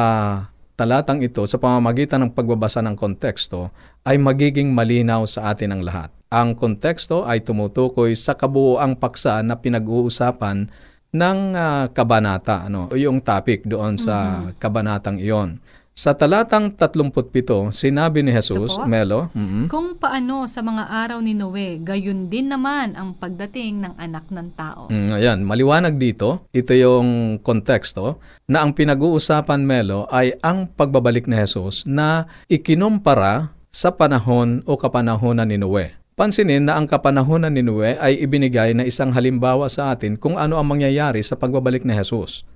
talatang 0.79 1.19
ito 1.19 1.43
sa 1.43 1.59
pamamagitan 1.59 2.23
ng 2.23 2.31
pagbabasa 2.31 2.79
ng 2.79 2.95
konteksto 2.95 3.67
ay 4.07 4.15
magiging 4.15 4.71
malinaw 4.71 5.27
sa 5.27 5.51
atin 5.51 5.75
ang 5.75 5.83
lahat. 5.83 6.07
Ang 6.35 6.59
konteksto 6.59 7.23
ay 7.23 7.39
tumutukoy 7.47 8.11
sa 8.11 8.35
kabuoang 8.35 8.99
paksa 8.99 9.39
na 9.39 9.55
pinag-uusapan 9.55 10.67
ng 11.15 11.39
ah, 11.55 11.87
kabanata, 11.95 12.67
ano, 12.67 12.91
yung 12.91 13.23
topic 13.23 13.63
doon 13.63 13.95
sa 13.95 14.51
kabanatang 14.59 15.15
iyon. 15.15 15.63
Sa 15.95 16.11
talatang 16.11 16.75
37, 16.75 17.71
sinabi 17.71 18.19
ni 18.19 18.35
Jesus, 18.35 18.75
po? 18.75 18.83
Melo, 18.83 19.31
mhm, 19.31 19.71
Kung 19.71 19.95
paano 19.95 20.43
sa 20.43 20.59
mga 20.59 20.91
araw 20.91 21.23
ni 21.23 21.31
Noe, 21.31 21.79
gayon 21.79 22.27
din 22.27 22.51
naman 22.51 22.99
ang 22.99 23.15
pagdating 23.15 23.79
ng 23.79 23.95
anak 23.95 24.27
ng 24.27 24.59
tao. 24.59 24.91
Mm, 24.91 25.15
ayan, 25.15 25.39
maliwanag 25.47 25.95
dito, 25.95 26.51
ito 26.51 26.75
yung 26.75 27.39
konteksto, 27.39 28.19
na 28.43 28.67
ang 28.67 28.75
pinag-uusapan, 28.75 29.63
Melo, 29.63 30.03
ay 30.11 30.35
ang 30.43 30.67
pagbabalik 30.67 31.31
ni 31.31 31.39
Jesus 31.39 31.87
na 31.87 32.27
ikinumpara 32.51 33.55
sa 33.71 33.95
panahon 33.95 34.67
o 34.67 34.75
kapanahonan 34.75 35.47
ni 35.47 35.55
Noe. 35.55 35.95
Pansinin 36.15 36.63
na 36.63 36.79
ang 36.79 36.87
kapanahonan 36.87 37.51
ni 37.51 37.59
Noe 37.59 37.99
ay 37.99 38.23
ibinigay 38.23 38.71
na 38.71 38.87
isang 38.87 39.11
halimbawa 39.11 39.67
sa 39.67 39.91
atin 39.91 40.15
kung 40.15 40.39
ano 40.39 40.55
ang 40.55 40.63
mangyayari 40.63 41.19
sa 41.19 41.35
pagbabalik 41.35 41.83
ni 41.83 41.91
Jesus. 41.91 42.47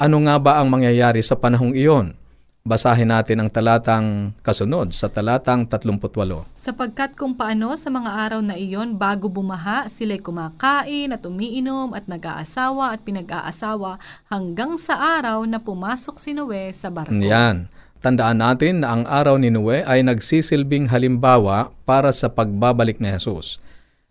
Ano 0.00 0.24
nga 0.24 0.40
ba 0.40 0.56
ang 0.56 0.72
mangyayari 0.72 1.20
sa 1.20 1.36
panahong 1.36 1.76
iyon? 1.76 2.16
Basahin 2.64 3.12
natin 3.12 3.44
ang 3.44 3.52
talatang 3.52 4.32
kasunod 4.40 4.96
sa 4.96 5.12
talatang 5.12 5.68
38. 5.68 6.48
Sapagkat 6.56 7.12
kung 7.12 7.36
paano 7.36 7.76
sa 7.76 7.92
mga 7.92 8.08
araw 8.08 8.40
na 8.40 8.56
iyon 8.56 8.96
bago 8.96 9.28
bumaha, 9.28 9.84
sila'y 9.92 10.24
kumakain 10.24 11.12
at 11.12 11.20
umiinom 11.28 11.92
at 11.92 12.08
nag-aasawa 12.08 12.96
at 12.96 13.04
pinag-aasawa 13.04 14.00
hanggang 14.32 14.80
sa 14.80 14.96
araw 14.96 15.44
na 15.44 15.60
pumasok 15.60 16.16
si 16.16 16.32
Noe 16.32 16.72
sa 16.72 16.88
barko. 16.88 17.12
Yan. 17.20 17.68
Tandaan 17.98 18.38
natin 18.38 18.86
na 18.86 18.94
ang 18.94 19.02
araw 19.10 19.42
ni 19.42 19.50
Noe 19.50 19.82
ay 19.82 20.06
nagsisilbing 20.06 20.86
halimbawa 20.86 21.74
para 21.82 22.14
sa 22.14 22.30
pagbabalik 22.30 23.02
ni 23.02 23.10
Jesus. 23.10 23.58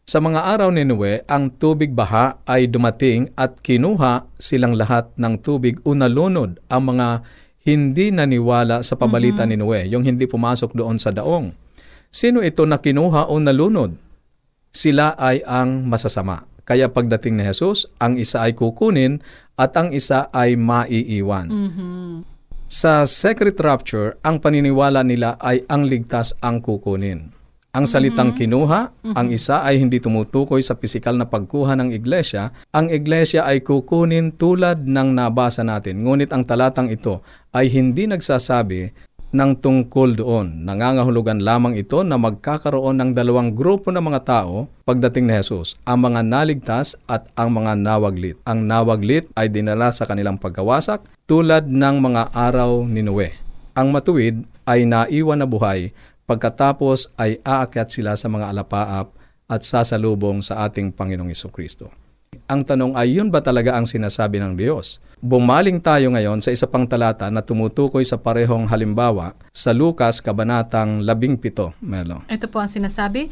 Sa 0.04 0.20
mga 0.20 0.44
araw 0.44 0.76
ni 0.76 0.84
Noe, 0.84 1.24
ang 1.24 1.48
tubig 1.56 1.96
baha 1.96 2.36
ay 2.44 2.68
dumating 2.68 3.32
at 3.40 3.60
kinuha 3.64 4.28
silang 4.36 4.76
lahat 4.76 5.08
ng 5.16 5.40
tubig 5.40 5.80
o 5.88 5.96
nalunod 5.96 6.60
ang 6.68 6.96
mga 6.96 7.24
hindi 7.64 8.12
naniwala 8.12 8.84
sa 8.84 9.00
pabalita 9.00 9.48
ni 9.48 9.56
Noe, 9.56 9.88
yung 9.88 10.04
hindi 10.04 10.28
pumasok 10.28 10.76
doon 10.76 11.00
sa 11.00 11.16
daong. 11.16 11.56
Sino 12.12 12.44
ito 12.44 12.68
na 12.68 12.80
kinuha 12.84 13.32
o 13.32 13.40
nalunod? 13.40 13.96
Sila 14.72 15.16
ay 15.16 15.48
ang 15.48 15.88
masasama. 15.88 16.44
Kaya 16.68 16.92
pagdating 16.92 17.40
ni 17.40 17.44
Jesus, 17.48 17.88
ang 18.04 18.20
isa 18.20 18.44
ay 18.44 18.52
kukunin 18.52 19.24
at 19.56 19.72
ang 19.80 19.96
isa 19.96 20.28
ay 20.36 20.60
maiiwan. 20.60 21.48
Mhm. 21.48 22.37
Sa 22.68 23.08
secret 23.08 23.56
rapture, 23.64 24.20
ang 24.28 24.44
paniniwala 24.44 25.00
nila 25.00 25.40
ay 25.40 25.64
ang 25.72 25.88
ligtas 25.88 26.36
ang 26.44 26.60
kukunin. 26.60 27.32
Ang 27.72 27.88
salitang 27.88 28.36
kinuha, 28.36 28.92
ang 29.16 29.28
isa 29.32 29.64
ay 29.64 29.80
hindi 29.80 30.04
tumutukoy 30.04 30.60
sa 30.60 30.76
pisikal 30.76 31.16
na 31.16 31.32
pagkuha 31.32 31.80
ng 31.80 31.96
iglesia. 31.96 32.52
Ang 32.76 32.92
iglesia 32.92 33.48
ay 33.48 33.64
kukunin 33.64 34.36
tulad 34.36 34.84
ng 34.84 35.16
nabasa 35.16 35.64
natin. 35.64 36.04
Ngunit 36.04 36.36
ang 36.36 36.44
talatang 36.44 36.92
ito 36.92 37.24
ay 37.56 37.72
hindi 37.72 38.04
nagsasabi 38.04 39.07
ng 39.36 39.52
tungkol 39.60 40.16
doon. 40.16 40.64
Nangangahulugan 40.64 41.44
lamang 41.44 41.76
ito 41.76 42.00
na 42.04 42.16
magkakaroon 42.16 42.96
ng 43.02 43.12
dalawang 43.12 43.52
grupo 43.52 43.92
ng 43.92 44.00
mga 44.00 44.22
tao 44.24 44.72
pagdating 44.88 45.28
ni 45.28 45.36
Jesus, 45.36 45.76
ang 45.84 46.08
mga 46.08 46.24
naligtas 46.24 46.96
at 47.10 47.28
ang 47.36 47.52
mga 47.52 47.76
nawaglit. 47.76 48.38
Ang 48.48 48.64
nawaglit 48.68 49.28
ay 49.36 49.52
dinala 49.52 49.92
sa 49.92 50.08
kanilang 50.08 50.40
pagkawasak 50.40 51.04
tulad 51.28 51.68
ng 51.68 51.96
mga 52.00 52.32
araw 52.32 52.88
ni 52.88 53.04
Noe. 53.04 53.36
Ang 53.76 53.92
matuwid 53.92 54.48
ay 54.64 54.88
naiwan 54.88 55.44
na 55.44 55.48
buhay 55.48 55.92
pagkatapos 56.28 57.12
ay 57.20 57.40
aakyat 57.44 57.88
sila 57.92 58.16
sa 58.16 58.28
mga 58.32 58.52
alapaap 58.52 59.12
at 59.48 59.62
sasalubong 59.64 60.44
sa 60.44 60.68
ating 60.68 60.92
Panginoong 60.92 61.32
Kristo. 61.52 62.07
Ang 62.48 62.64
tanong 62.64 62.96
ay 62.96 63.20
yun 63.20 63.28
ba 63.28 63.44
talaga 63.44 63.76
ang 63.76 63.84
sinasabi 63.84 64.40
ng 64.40 64.56
Diyos? 64.56 65.04
Bumaling 65.20 65.84
tayo 65.84 66.08
ngayon 66.16 66.40
sa 66.40 66.56
isa 66.56 66.64
pang 66.64 66.88
talata 66.88 67.28
na 67.28 67.44
tumutukoy 67.44 68.08
sa 68.08 68.16
parehong 68.16 68.72
halimbawa 68.72 69.36
sa 69.52 69.76
Lukas 69.76 70.24
Kabanatang 70.24 71.04
17, 71.04 71.76
Melo. 71.84 72.24
Ito 72.32 72.48
po 72.48 72.64
ang 72.64 72.72
sinasabi. 72.72 73.28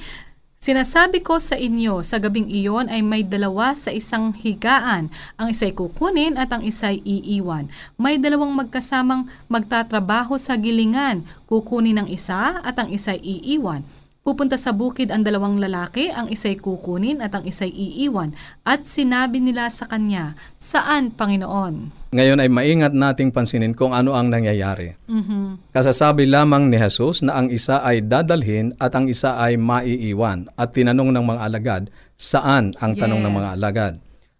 Sinasabi 0.59 1.23
ko 1.23 1.39
sa 1.39 1.55
inyo, 1.55 2.03
sa 2.03 2.19
gabing 2.19 2.51
iyon 2.51 2.91
ay 2.91 2.99
may 3.05 3.23
dalawa 3.23 3.71
sa 3.71 3.93
isang 3.93 4.35
higaan. 4.35 5.07
Ang 5.39 5.47
isa'y 5.55 5.71
kukunin 5.71 6.35
at 6.35 6.51
ang 6.51 6.67
isa'y 6.67 6.99
iiwan. 6.99 7.71
May 7.95 8.19
dalawang 8.19 8.51
magkasamang 8.51 9.31
magtatrabaho 9.47 10.35
sa 10.35 10.59
gilingan. 10.59 11.23
Kukunin 11.47 12.03
ang 12.03 12.09
isa 12.11 12.59
at 12.65 12.75
ang 12.75 12.91
isa'y 12.91 13.21
iiwan. 13.21 13.87
Pupunta 14.25 14.57
sa 14.57 14.73
bukid 14.73 15.13
ang 15.13 15.21
dalawang 15.21 15.61
lalaki, 15.61 16.09
ang 16.09 16.33
isa'y 16.33 16.57
kukunin 16.57 17.21
at 17.21 17.37
ang 17.37 17.45
isa'y 17.45 17.69
iiwan. 17.69 18.33
At 18.65 18.89
sinabi 18.89 19.37
nila 19.37 19.69
sa 19.69 19.85
kanya, 19.85 20.33
Saan, 20.57 21.13
Panginoon? 21.13 21.93
Ngayon 22.09 22.41
ay 22.41 22.49
maingat 22.49 22.97
nating 22.97 23.29
pansinin 23.29 23.77
kung 23.77 23.93
ano 23.93 24.17
ang 24.17 24.33
nangyayari. 24.33 24.97
Mhm. 25.05 25.69
Kasasabi 25.69 26.25
lamang 26.25 26.73
ni 26.73 26.81
Jesus 26.81 27.21
na 27.21 27.37
ang 27.37 27.53
isa 27.53 27.85
ay 27.85 28.01
dadalhin 28.01 28.73
at 28.81 28.97
ang 28.97 29.05
isa 29.05 29.37
ay 29.37 29.61
maiiwan. 29.61 30.49
At 30.57 30.73
tinanong 30.73 31.13
ng 31.13 31.21
mga 31.21 31.41
alagad, 31.45 31.83
saan 32.17 32.73
ang 32.81 32.97
tanong 32.97 33.21
ng 33.21 33.29
Yes. 33.29 33.37
mga 33.37 33.49
alagad? 33.61 33.93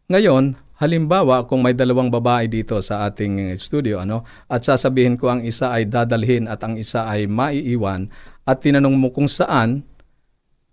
Ngayon, 0.10 0.44
halimbawa 0.82 1.46
kung 1.46 1.62
may 1.62 1.78
dalawang 1.78 2.10
babae 2.10 2.50
dito 2.50 2.82
sa 2.84 3.08
ating 3.08 3.54
studio 3.56 4.04
ano 4.04 4.28
at 4.52 4.60
sasabihin 4.60 5.16
ko 5.16 5.32
ang 5.32 5.46
isa 5.46 5.72
ay 5.72 5.88
dadalhin 5.88 6.52
at 6.52 6.60
ang 6.68 6.76
isa 6.76 7.08
ay 7.08 7.32
maiiwan 7.32 8.12
at 8.46 8.62
tinanong 8.62 8.94
mo 8.94 9.10
kung 9.10 9.26
saan, 9.26 9.82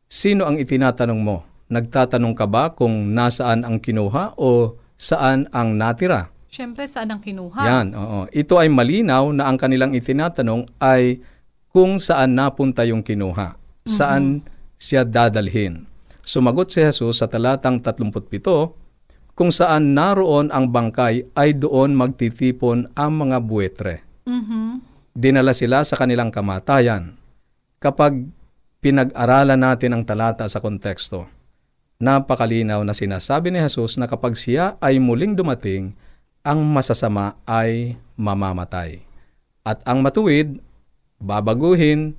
sino 0.06 0.44
ang 0.44 0.60
itinatanong 0.60 1.20
mo? 1.20 1.48
Nagtatanong 1.72 2.36
ka 2.36 2.44
ba 2.44 2.68
kung 2.68 3.16
nasaan 3.16 3.64
ang 3.64 3.80
kinuha 3.80 4.36
o 4.36 4.76
saan 5.00 5.48
ang 5.56 5.80
natira? 5.80 6.28
Siyempre, 6.52 6.84
saan 6.84 7.08
ang 7.08 7.24
kinuha? 7.24 7.64
Yan, 7.64 7.96
oo. 7.96 8.28
Ito 8.28 8.60
ay 8.60 8.68
malinaw 8.68 9.32
na 9.32 9.48
ang 9.48 9.56
kanilang 9.56 9.96
itinatanong 9.96 10.68
ay 10.84 11.24
kung 11.72 11.96
saan 11.96 12.36
napunta 12.36 12.84
yung 12.84 13.00
kinuha. 13.00 13.56
Saan 13.88 14.44
siya 14.76 15.08
dadalhin. 15.08 15.88
Sumagot 16.20 16.68
si 16.68 16.84
Jesus 16.84 17.24
sa 17.24 17.26
talatang 17.26 17.80
37, 17.80 18.76
kung 19.32 19.48
saan 19.48 19.96
naroon 19.96 20.52
ang 20.52 20.68
bangkay 20.68 21.24
ay 21.32 21.56
doon 21.56 21.96
magtitipon 21.96 22.84
ang 22.92 23.16
mga 23.16 23.40
buwetre. 23.40 24.04
Mhm. 24.28 24.84
Dinala 25.16 25.56
sila 25.56 25.80
sa 25.88 25.96
kanilang 25.96 26.28
kamatayan. 26.28 27.16
Kapag 27.82 28.30
pinag-aralan 28.78 29.58
natin 29.58 29.90
ang 29.90 30.06
talata 30.06 30.46
sa 30.46 30.62
konteksto, 30.62 31.26
napakalinaw 31.98 32.78
na 32.86 32.94
sinasabi 32.94 33.50
ni 33.50 33.58
Jesus 33.58 33.98
na 33.98 34.06
kapag 34.06 34.38
siya 34.38 34.78
ay 34.78 35.02
muling 35.02 35.34
dumating, 35.34 35.98
ang 36.46 36.62
masasama 36.62 37.34
ay 37.42 37.98
mamamatay. 38.14 39.02
At 39.66 39.82
ang 39.82 39.98
matuwid, 39.98 40.62
babaguhin, 41.18 42.14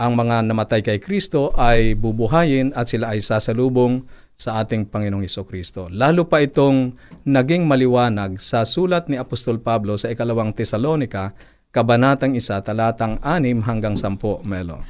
ang 0.00 0.12
mga 0.16 0.48
namatay 0.48 0.80
kay 0.80 0.96
Kristo 1.00 1.52
ay 1.56 1.92
bubuhayin 1.92 2.72
at 2.72 2.88
sila 2.88 3.12
ay 3.12 3.20
sasalubong 3.20 4.00
sa 4.32 4.64
ating 4.64 4.88
Panginoong 4.88 5.24
Iso 5.24 5.44
Kristo. 5.44 5.92
Lalo 5.92 6.24
pa 6.28 6.40
itong 6.40 6.96
naging 7.24 7.68
maliwanag 7.68 8.40
sa 8.40 8.64
sulat 8.64 9.12
ni 9.12 9.20
Apostol 9.20 9.60
Pablo 9.60 9.96
sa 10.00 10.08
ikalawang 10.12 10.56
Tesalonika, 10.56 11.36
kabanatang 11.76 12.32
isa, 12.32 12.56
talatang 12.64 13.20
anim 13.20 13.60
hanggang 13.60 13.92
sampo, 13.92 14.40
Melo. 14.48 14.80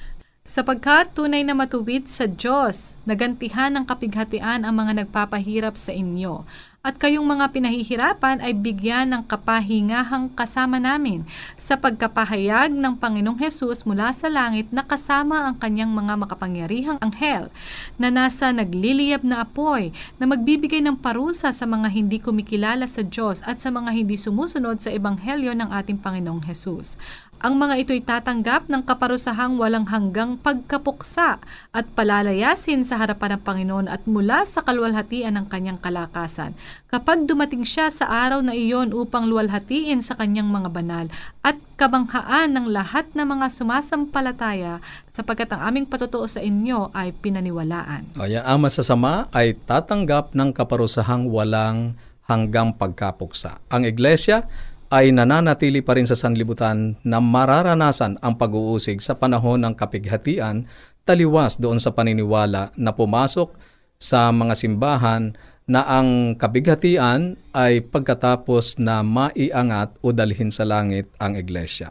Sapagkat 0.46 1.10
tunay 1.10 1.42
na 1.42 1.58
matuwid 1.58 2.06
sa 2.06 2.30
Diyos, 2.30 2.94
nagantihan 3.02 3.74
ng 3.74 3.82
kapighatian 3.82 4.62
ang 4.62 4.78
mga 4.78 5.02
nagpapahirap 5.02 5.74
sa 5.74 5.90
inyo 5.90 6.46
at 6.86 7.02
kayong 7.02 7.26
mga 7.26 7.50
pinahihirapan 7.50 8.38
ay 8.38 8.54
bigyan 8.54 9.10
ng 9.10 9.22
kapahingahang 9.26 10.30
kasama 10.30 10.78
namin 10.78 11.26
sa 11.58 11.74
pagkapahayag 11.74 12.70
ng 12.70 12.94
Panginoong 12.94 13.42
Hesus 13.42 13.82
mula 13.82 14.14
sa 14.14 14.30
langit 14.30 14.70
na 14.70 14.86
kasama 14.86 15.50
ang 15.50 15.58
kanyang 15.58 15.90
mga 15.90 16.14
makapangyarihang 16.14 17.02
anghel 17.02 17.50
na 17.98 18.14
nasa 18.14 18.54
nagliliyab 18.54 19.26
na 19.26 19.42
apoy 19.42 19.90
na 20.22 20.30
magbibigay 20.30 20.78
ng 20.78 20.94
parusa 20.94 21.50
sa 21.50 21.66
mga 21.66 21.90
hindi 21.90 22.22
kumikilala 22.22 22.86
sa 22.86 23.02
Diyos 23.02 23.42
at 23.42 23.58
sa 23.58 23.74
mga 23.74 23.90
hindi 23.90 24.14
sumusunod 24.14 24.78
sa 24.78 24.94
ebanghelyo 24.94 25.58
ng 25.58 25.74
ating 25.74 25.98
Panginoong 25.98 26.46
Hesus. 26.46 26.94
Ang 27.36 27.60
mga 27.60 27.84
ito'y 27.84 28.00
tatanggap 28.00 28.72
ng 28.72 28.80
kaparusahang 28.80 29.60
walang 29.60 29.84
hanggang 29.92 30.40
pagkapuksa 30.40 31.36
at 31.68 31.84
palalayasin 31.92 32.80
sa 32.80 32.96
harapan 32.96 33.36
ng 33.36 33.42
Panginoon 33.44 33.86
at 33.92 34.08
mula 34.08 34.48
sa 34.48 34.64
kalwalhatian 34.64 35.36
ng 35.36 35.46
kanyang 35.52 35.76
kalakasan. 35.76 36.56
Kapag 36.88 37.28
dumating 37.28 37.68
siya 37.68 37.92
sa 37.92 38.08
araw 38.08 38.40
na 38.40 38.56
iyon 38.56 38.96
upang 38.96 39.28
luwalhatiin 39.28 40.00
sa 40.00 40.16
kanyang 40.16 40.48
mga 40.48 40.72
banal 40.72 41.06
at 41.44 41.60
kabanghaan 41.76 42.56
ng 42.56 42.72
lahat 42.72 43.04
ng 43.12 43.28
mga 43.28 43.52
sumasampalataya 43.52 44.80
sapagkat 45.12 45.52
ang 45.52 45.60
aming 45.68 45.84
patutuo 45.84 46.24
sa 46.24 46.40
inyo 46.40 46.88
ay 46.96 47.12
pinaniwalaan. 47.12 48.16
Kaya 48.16 48.48
ang 48.48 48.64
masasama 48.64 49.28
ay 49.36 49.52
tatanggap 49.52 50.32
ng 50.32 50.56
kaparusahang 50.56 51.28
walang 51.28 52.00
hanggang 52.32 52.72
pagkapuksa. 52.72 53.60
Ang 53.68 53.84
iglesia 53.84 54.48
ay 54.90 55.10
nananatili 55.10 55.82
pa 55.82 55.98
rin 55.98 56.06
sa 56.06 56.14
sanlibutan 56.14 56.94
na 57.02 57.18
mararanasan 57.18 58.22
ang 58.22 58.38
pag-uusig 58.38 59.02
sa 59.02 59.18
panahon 59.18 59.62
ng 59.66 59.74
kapighatian 59.74 60.66
taliwas 61.06 61.58
doon 61.58 61.78
sa 61.78 61.94
paniniwala 61.94 62.74
na 62.74 62.90
pumasok 62.90 63.54
sa 63.96 64.28
mga 64.34 64.54
simbahan 64.58 65.34
na 65.66 65.82
ang 65.82 66.38
kabighatian 66.38 67.34
ay 67.50 67.82
pagkatapos 67.82 68.78
na 68.78 69.02
maiangat 69.02 69.98
o 70.02 70.14
dalhin 70.14 70.54
sa 70.54 70.62
langit 70.62 71.10
ang 71.18 71.34
iglesia. 71.34 71.90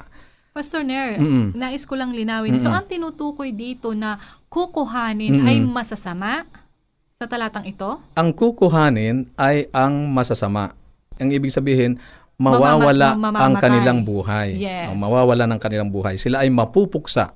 Pastor 0.55 0.87
Nair, 0.87 1.19
Mm-mm. 1.19 1.51
nais 1.51 1.83
ko 1.83 1.99
lang 1.99 2.15
linawin. 2.15 2.55
So, 2.55 2.71
Mm-mm. 2.71 2.79
ang 2.79 2.87
tinutukoy 2.87 3.51
dito 3.51 3.91
na 3.91 4.15
kukuhanin 4.47 5.43
Mm-mm. 5.43 5.47
ay 5.51 5.59
masasama 5.59 6.47
sa 7.19 7.27
talatang 7.27 7.67
ito? 7.67 7.99
Ang 8.15 8.31
kukuhanin 8.31 9.27
ay 9.35 9.67
ang 9.75 10.07
masasama. 10.15 10.71
Ang 11.19 11.35
ibig 11.35 11.51
sabihin, 11.51 11.99
mawawala 12.35 13.15
Mamama- 13.15 13.39
ang 13.39 13.53
mamamatay. 13.53 13.63
kanilang 13.63 13.99
buhay. 14.01 14.49
Yes. 14.57 14.91
O, 14.91 14.97
mawawala 14.97 15.45
ng 15.45 15.59
kanilang 15.59 15.89
buhay. 15.89 16.15
Sila 16.15 16.43
ay 16.43 16.49
mapupuksa. 16.49 17.31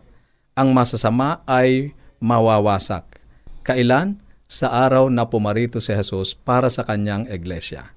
Ang 0.53 0.75
masasama 0.75 1.39
ay 1.45 1.91
mawawasak. 2.19 3.19
Kailan? 3.61 4.19
Sa 4.49 4.73
araw 4.73 5.07
na 5.07 5.29
pumarito 5.29 5.77
si 5.77 5.93
Jesus 5.93 6.33
para 6.33 6.67
sa 6.67 6.81
kanyang 6.81 7.29
iglesia. 7.29 7.93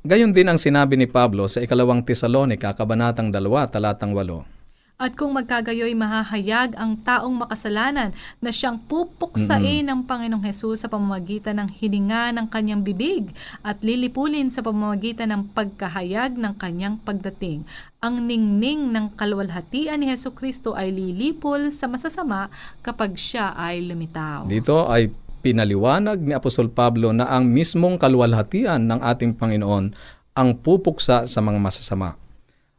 Gayon 0.00 0.32
din 0.32 0.48
ang 0.48 0.56
sinabi 0.56 0.96
ni 0.96 1.04
Pablo 1.04 1.44
sa 1.46 1.60
ikalawang 1.60 2.00
Tesalonika, 2.00 2.72
kabanatang 2.72 3.28
2, 3.28 3.36
talatang 3.68 4.16
8. 4.16 4.55
At 4.96 5.12
kung 5.12 5.36
magkagayoy 5.36 5.92
mahahayag 5.92 6.72
ang 6.80 6.96
taong 6.96 7.44
makasalanan 7.44 8.16
na 8.40 8.48
siyang 8.48 8.80
pupuksain 8.80 9.84
ng 9.84 10.08
Panginoong 10.08 10.40
Hesus 10.40 10.80
sa 10.80 10.88
pamamagitan 10.88 11.60
ng 11.60 11.68
hininga 11.68 12.32
ng 12.32 12.48
kanyang 12.48 12.80
bibig 12.80 13.28
at 13.60 13.76
lilipulin 13.84 14.48
sa 14.48 14.64
pamamagitan 14.64 15.36
ng 15.36 15.52
pagkahayag 15.52 16.40
ng 16.40 16.56
kanyang 16.56 16.96
pagdating. 17.04 17.68
Ang 18.00 18.24
ningning 18.24 18.88
ng 18.88 19.12
kalwalhatian 19.20 20.00
ni 20.00 20.08
Heso 20.08 20.32
Kristo 20.32 20.72
ay 20.72 20.88
lilipol 20.88 21.68
sa 21.68 21.92
masasama 21.92 22.48
kapag 22.80 23.20
siya 23.20 23.52
ay 23.52 23.84
lumitaw. 23.84 24.48
Dito 24.48 24.88
ay 24.88 25.12
pinaliwanag 25.44 26.24
ni 26.24 26.32
Apostol 26.32 26.72
Pablo 26.72 27.12
na 27.12 27.28
ang 27.28 27.44
mismong 27.44 28.00
kalwalhatian 28.00 28.88
ng 28.88 29.04
ating 29.04 29.36
Panginoon 29.36 29.92
ang 30.32 30.48
pupuksa 30.56 31.28
sa 31.28 31.44
mga 31.44 31.60
masasama. 31.60 32.16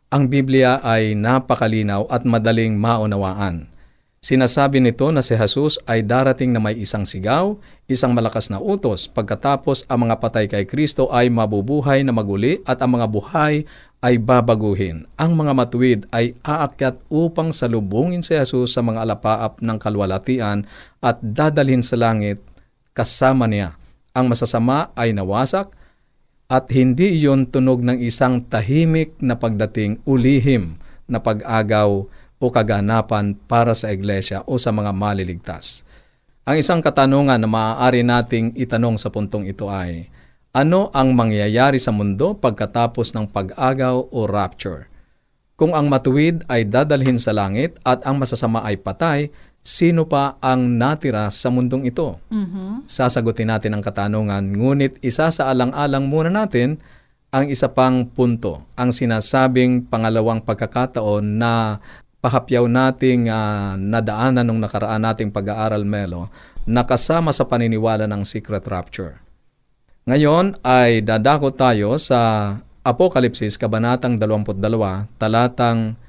Ang 0.07 0.31
Biblia 0.31 0.79
ay 0.87 1.19
napakalinaw 1.19 2.07
at 2.07 2.23
madaling 2.23 2.79
maunawaan. 2.79 3.67
Sinasabi 4.23 4.79
nito 4.79 5.03
na 5.11 5.19
si 5.19 5.35
Jesus 5.35 5.75
ay 5.83 5.99
darating 5.99 6.55
na 6.55 6.63
may 6.63 6.79
isang 6.79 7.03
sigaw, 7.03 7.59
isang 7.91 8.15
malakas 8.15 8.47
na 8.47 8.55
utos, 8.55 9.11
pagkatapos 9.11 9.83
ang 9.91 10.07
mga 10.07 10.15
patay 10.23 10.47
kay 10.47 10.63
Kristo 10.63 11.11
ay 11.11 11.27
mabubuhay 11.27 12.07
na 12.07 12.15
maguli 12.15 12.63
at 12.63 12.79
ang 12.79 12.95
mga 12.95 13.07
buhay 13.11 13.67
ay 13.99 14.15
babaguhin. 14.15 15.03
Ang 15.19 15.35
mga 15.35 15.51
matuwid 15.51 15.99
ay 16.15 16.39
aakyat 16.39 17.03
upang 17.11 17.51
salubungin 17.51 18.23
si 18.23 18.31
Jesus 18.31 18.79
sa 18.79 18.79
mga 18.79 19.03
alapaap 19.03 19.59
ng 19.59 19.75
kalwalatian 19.75 20.63
at 21.03 21.19
dadalhin 21.19 21.83
sa 21.83 21.99
langit 21.99 22.39
kasama 22.95 23.43
niya. 23.43 23.75
Ang 24.15 24.31
masasama 24.31 24.87
ay 24.95 25.11
nawasak 25.11 25.67
at 26.47 26.71
hindi 26.71 27.19
iyon 27.19 27.51
tunog 27.51 27.83
ng 27.83 27.99
isang 27.99 28.39
tahimik 28.39 29.19
na 29.19 29.35
pagdating 29.35 29.99
ulihim 30.07 30.79
na 31.03 31.19
pag-agaw 31.19 32.07
o 32.39 32.45
kaganapan 32.47 33.35
para 33.35 33.75
sa 33.75 33.91
iglesia 33.91 34.47
o 34.47 34.55
sa 34.55 34.71
mga 34.71 34.95
maliligtas. 34.95 35.83
Ang 36.47 36.63
isang 36.63 36.79
katanungan 36.79 37.43
na 37.43 37.49
maaari 37.51 38.07
nating 38.07 38.55
itanong 38.55 38.95
sa 38.95 39.11
puntong 39.11 39.43
ito 39.43 39.67
ay, 39.67 40.07
ano 40.55 40.87
ang 40.95 41.11
mangyayari 41.11 41.75
sa 41.75 41.91
mundo 41.91 42.39
pagkatapos 42.39 43.11
ng 43.11 43.27
pag-agaw 43.27 44.07
o 44.07 44.19
rapture? 44.23 44.87
Kung 45.59 45.75
ang 45.75 45.91
matuwid 45.91 46.47
ay 46.47 46.69
dadalhin 46.69 47.19
sa 47.19 47.35
langit 47.35 47.75
at 47.83 48.05
ang 48.07 48.21
masasama 48.21 48.63
ay 48.63 48.79
patay, 48.79 49.27
sino 49.67 50.07
pa 50.07 50.39
ang 50.39 50.79
natira 50.79 51.27
sa 51.27 51.51
mundong 51.51 51.91
ito? 51.91 52.15
Mhm. 52.31 52.87
sasagutin 52.87 53.51
natin 53.51 53.75
ang 53.75 53.83
katanungan. 53.83 54.55
Ngunit 54.55 55.03
isa 55.03 55.27
sa 55.27 55.51
alang-alang 55.51 56.07
muna 56.07 56.31
natin 56.31 56.79
ang 57.35 57.51
isa 57.51 57.67
pang 57.67 58.07
punto, 58.07 58.63
ang 58.79 58.95
sinasabing 58.95 59.83
pangalawang 59.91 60.39
pagkakataon 60.39 61.35
na 61.35 61.83
pahapyaw 62.23 62.63
nating 62.71 63.27
ah, 63.27 63.75
nadaanan 63.75 64.47
nung 64.47 64.63
nakaraan 64.63 65.03
nating 65.03 65.35
pag-aaral 65.35 65.83
Melo, 65.83 66.31
nakasama 66.63 67.35
sa 67.35 67.43
paniniwala 67.43 68.07
ng 68.07 68.23
secret 68.23 68.63
rapture. 68.71 69.19
Ngayon 70.07 70.63
ay 70.63 71.03
dadako 71.03 71.51
tayo 71.51 71.99
sa 71.99 72.55
Apokalipsis, 72.87 73.59
Kabanatang 73.59 74.15
22, 74.15 74.63
talatang 75.19 75.99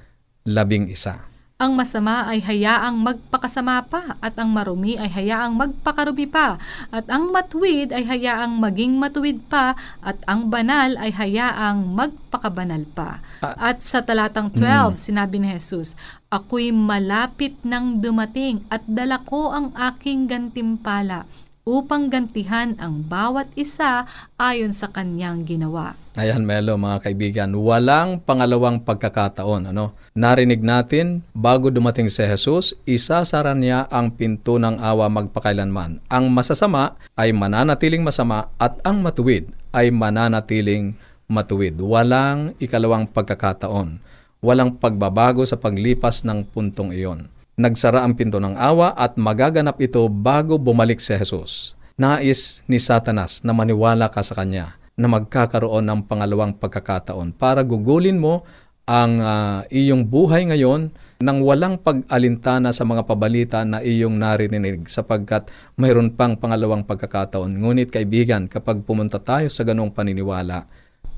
11. 0.47 1.38
Ang 1.59 1.75
masama 1.75 2.23
ay 2.31 2.38
hayaang 2.38 3.03
magpakasama 3.03 3.83
pa, 3.90 4.14
at 4.23 4.38
ang 4.38 4.47
marumi 4.55 4.94
ay 4.94 5.11
hayaang 5.11 5.59
magpakarumi 5.59 6.31
pa, 6.31 6.55
at 6.94 7.11
ang 7.11 7.35
matuwid 7.35 7.90
ay 7.90 8.07
hayaang 8.07 8.62
maging 8.62 8.94
matuwid 8.94 9.42
pa, 9.51 9.75
at 9.99 10.23
ang 10.31 10.55
banal 10.55 10.94
ay 11.03 11.11
hayaang 11.11 11.83
magpakabanal 11.99 12.87
pa. 12.94 13.18
At 13.42 13.83
sa 13.83 14.07
talatang 14.07 14.55
12, 14.55 15.03
sinabi 15.11 15.42
ni 15.42 15.51
Jesus, 15.51 15.99
Ako'y 16.31 16.71
malapit 16.71 17.59
nang 17.66 17.99
dumating 17.99 18.62
at 18.71 18.87
dala 18.87 19.18
ko 19.27 19.51
ang 19.51 19.75
aking 19.75 20.31
gantimpala 20.31 21.27
upang 21.68 22.09
gantihan 22.09 22.72
ang 22.81 23.04
bawat 23.04 23.52
isa 23.52 24.09
ayon 24.40 24.72
sa 24.72 24.88
kanyang 24.88 25.44
ginawa. 25.44 25.92
Ayan, 26.16 26.48
Melo, 26.48 26.81
mga 26.81 27.04
kaibigan, 27.04 27.52
walang 27.52 28.24
pangalawang 28.24 28.81
pagkakataon. 28.81 29.68
Ano? 29.68 29.92
Narinig 30.16 30.64
natin, 30.64 31.20
bago 31.37 31.68
dumating 31.68 32.09
si 32.09 32.24
Jesus, 32.24 32.72
isasara 32.88 33.52
niya 33.52 33.85
ang 33.92 34.16
pinto 34.16 34.57
ng 34.57 34.81
awa 34.81 35.12
magpakailanman. 35.12 36.00
Ang 36.09 36.24
masasama 36.33 36.96
ay 37.20 37.37
mananatiling 37.37 38.00
masama 38.00 38.48
at 38.57 38.81
ang 38.83 39.04
matuwid 39.04 39.52
ay 39.76 39.92
mananatiling 39.92 40.96
matuwid. 41.28 41.76
Walang 41.76 42.57
ikalawang 42.57 43.04
pagkakataon. 43.12 44.00
Walang 44.40 44.81
pagbabago 44.81 45.44
sa 45.44 45.61
paglipas 45.61 46.24
ng 46.24 46.48
puntong 46.48 46.96
iyon. 46.96 47.28
Nagsara 47.59 48.07
ang 48.07 48.14
pinto 48.14 48.38
ng 48.38 48.55
awa 48.55 48.94
at 48.94 49.18
magaganap 49.18 49.83
ito 49.83 50.07
bago 50.07 50.62
bumalik 50.62 51.03
si 51.03 51.11
Jesus. 51.18 51.75
Nais 51.99 52.62
ni 52.71 52.79
Satanas 52.79 53.42
na 53.42 53.51
maniwala 53.51 54.07
ka 54.07 54.23
sa 54.23 54.38
kanya 54.38 54.79
na 54.94 55.11
magkakaroon 55.11 55.83
ng 55.83 56.07
pangalawang 56.07 56.55
pagkakataon 56.55 57.35
para 57.35 57.66
gugulin 57.66 58.23
mo 58.23 58.47
ang 58.87 59.18
ah, 59.18 59.66
iyong 59.75 60.07
buhay 60.07 60.47
ngayon 60.47 60.94
nang 61.18 61.42
walang 61.42 61.83
pag-alintana 61.83 62.71
sa 62.71 62.87
mga 62.87 63.03
pabalita 63.03 63.66
na 63.66 63.83
iyong 63.83 64.14
narinig 64.14 64.87
sapagkat 64.87 65.51
mayroon 65.75 66.14
pang 66.14 66.38
pangalawang 66.38 66.87
pagkakataon. 66.87 67.59
Ngunit 67.59 67.90
kaibigan, 67.90 68.47
kapag 68.47 68.87
pumunta 68.87 69.18
tayo 69.18 69.51
sa 69.51 69.66
ganong 69.66 69.90
paniniwala, 69.90 70.71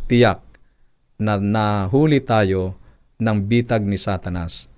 tiyak 0.09 0.41
na 1.21 1.37
nahuli 1.37 2.25
tayo 2.25 2.81
ng 3.21 3.45
bitag 3.45 3.85
ni 3.85 4.01
Satanas 4.01 4.65
at 4.65 4.70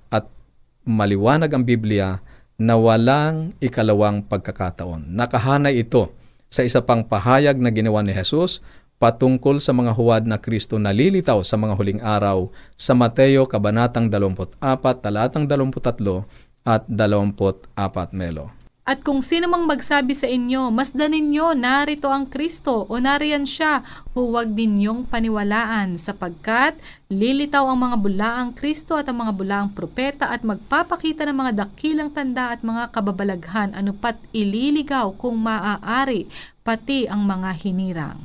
maliwanag 0.87 1.51
ang 1.53 1.65
Biblia 1.67 2.21
na 2.59 2.79
walang 2.79 3.51
ikalawang 3.59 4.23
pagkakataon. 4.27 5.11
Nakahanay 5.11 5.83
ito 5.83 6.15
sa 6.53 6.63
isa 6.63 6.85
pang 6.85 7.03
pahayag 7.03 7.59
na 7.59 7.73
ginawa 7.73 8.05
ni 8.05 8.15
Jesus 8.15 8.63
patungkol 9.03 9.59
sa 9.59 9.75
mga 9.75 9.99
huwad 9.99 10.23
na 10.31 10.39
Kristo 10.39 10.79
na 10.79 10.95
lilitaw 10.95 11.43
sa 11.43 11.59
mga 11.59 11.75
huling 11.75 12.01
araw 12.07 12.55
sa 12.79 12.95
Mateo 12.95 13.51
Kabanatang 13.51 14.07
24, 14.07 14.63
talatang 15.03 15.51
23 15.51 16.23
at 16.63 16.87
24 16.87 17.67
melo. 18.15 18.62
At 18.83 19.07
kung 19.07 19.23
sino 19.23 19.47
mang 19.47 19.63
magsabi 19.71 20.11
sa 20.11 20.27
inyo, 20.27 20.75
masdan 20.75 21.15
ninyo, 21.15 21.55
narito 21.55 22.11
ang 22.11 22.27
Kristo 22.27 22.83
o 22.91 22.99
nariyan 22.99 23.47
siya, 23.47 23.87
huwag 24.11 24.51
ninyong 24.59 25.07
paniwalaan 25.07 25.95
sapagkat 25.95 26.75
lilitaw 27.07 27.63
ang 27.71 27.79
mga 27.79 27.97
bulaang 28.03 28.51
Kristo 28.59 28.99
at 28.99 29.07
ang 29.07 29.23
mga 29.23 29.39
bulaang 29.39 29.71
propeta 29.71 30.35
at 30.35 30.43
magpapakita 30.43 31.23
ng 31.31 31.37
mga 31.39 31.53
dakilang 31.63 32.11
tanda 32.11 32.51
at 32.51 32.67
mga 32.67 32.91
kababalaghan 32.91 33.71
anupat 33.71 34.19
ililigaw 34.35 35.15
kung 35.15 35.39
maaari, 35.39 36.27
pati 36.67 37.07
ang 37.07 37.23
mga 37.23 37.55
hinirang. 37.63 38.19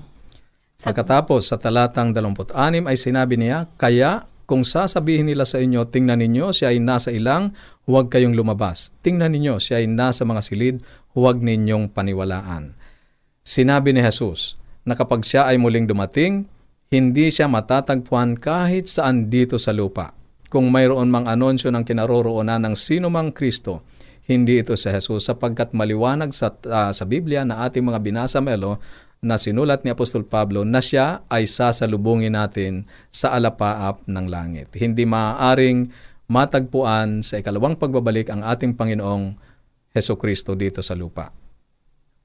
Pagkatapos 0.81 1.53
sa 1.53 1.61
talatang 1.61 2.09
26 2.09 2.89
ay 2.89 2.97
sinabi 2.97 3.37
niya, 3.37 3.69
Kaya 3.77 4.25
kung 4.47 4.63
sasabihin 4.63 5.27
nila 5.27 5.43
sa 5.43 5.59
inyo, 5.59 5.85
tingnan 5.91 6.23
ninyo, 6.23 6.55
siya 6.55 6.71
ay 6.71 6.79
nasa 6.79 7.11
ilang, 7.11 7.51
huwag 7.87 8.11
kayong 8.11 8.35
lumabas. 8.35 8.91
Tingnan 8.99 9.31
ninyo, 9.31 9.63
siya 9.63 9.79
ay 9.79 9.87
nasa 9.87 10.27
mga 10.27 10.43
silid, 10.43 10.75
huwag 11.15 11.39
ninyong 11.39 11.89
paniwalaan. 11.89 12.75
Sinabi 13.47 13.95
ni 13.95 14.03
Jesus 14.03 14.59
na 14.83 14.93
kapag 14.93 15.23
siya 15.23 15.47
ay 15.47 15.55
muling 15.55 15.87
dumating, 15.87 16.51
hindi 16.91 17.31
siya 17.31 17.47
matatagpuan 17.47 18.35
kahit 18.35 18.91
saan 18.91 19.31
dito 19.31 19.55
sa 19.55 19.71
lupa. 19.71 20.11
Kung 20.47 20.67
mayroon 20.71 21.11
mang 21.11 21.27
anonsyo 21.27 21.71
ng 21.71 21.83
kinaroroonan 21.83 22.63
ng 22.63 22.75
sino 22.75 23.07
mang 23.07 23.31
Kristo, 23.31 23.83
hindi 24.27 24.59
ito 24.59 24.75
si 24.75 24.91
Jesus 24.91 25.23
sapagkat 25.23 25.71
maliwanag 25.71 26.35
sa, 26.35 26.51
uh, 26.51 26.91
sa 26.91 27.03
Biblia 27.07 27.47
na 27.47 27.63
ating 27.67 27.83
mga 27.83 27.99
binasa 28.03 28.39
melo 28.43 28.79
na 29.23 29.39
sinulat 29.39 29.81
ni 29.81 29.91
Apostol 29.91 30.27
Pablo 30.27 30.61
na 30.67 30.83
siya 30.83 31.25
ay 31.31 31.47
sasalubungin 31.49 32.35
natin 32.35 32.85
sa 33.09 33.33
alapaap 33.33 34.03
ng 34.05 34.25
langit. 34.27 34.71
Hindi 34.75 35.07
maaaring 35.07 35.89
matagpuan 36.27 37.23
sa 37.23 37.39
ikalawang 37.39 37.79
pagbabalik 37.79 38.27
ang 38.27 38.43
ating 38.43 38.75
Panginoong 38.75 39.39
Heso 39.95 40.19
Kristo 40.19 40.53
dito 40.53 40.83
sa 40.83 40.93
lupa. 40.93 41.31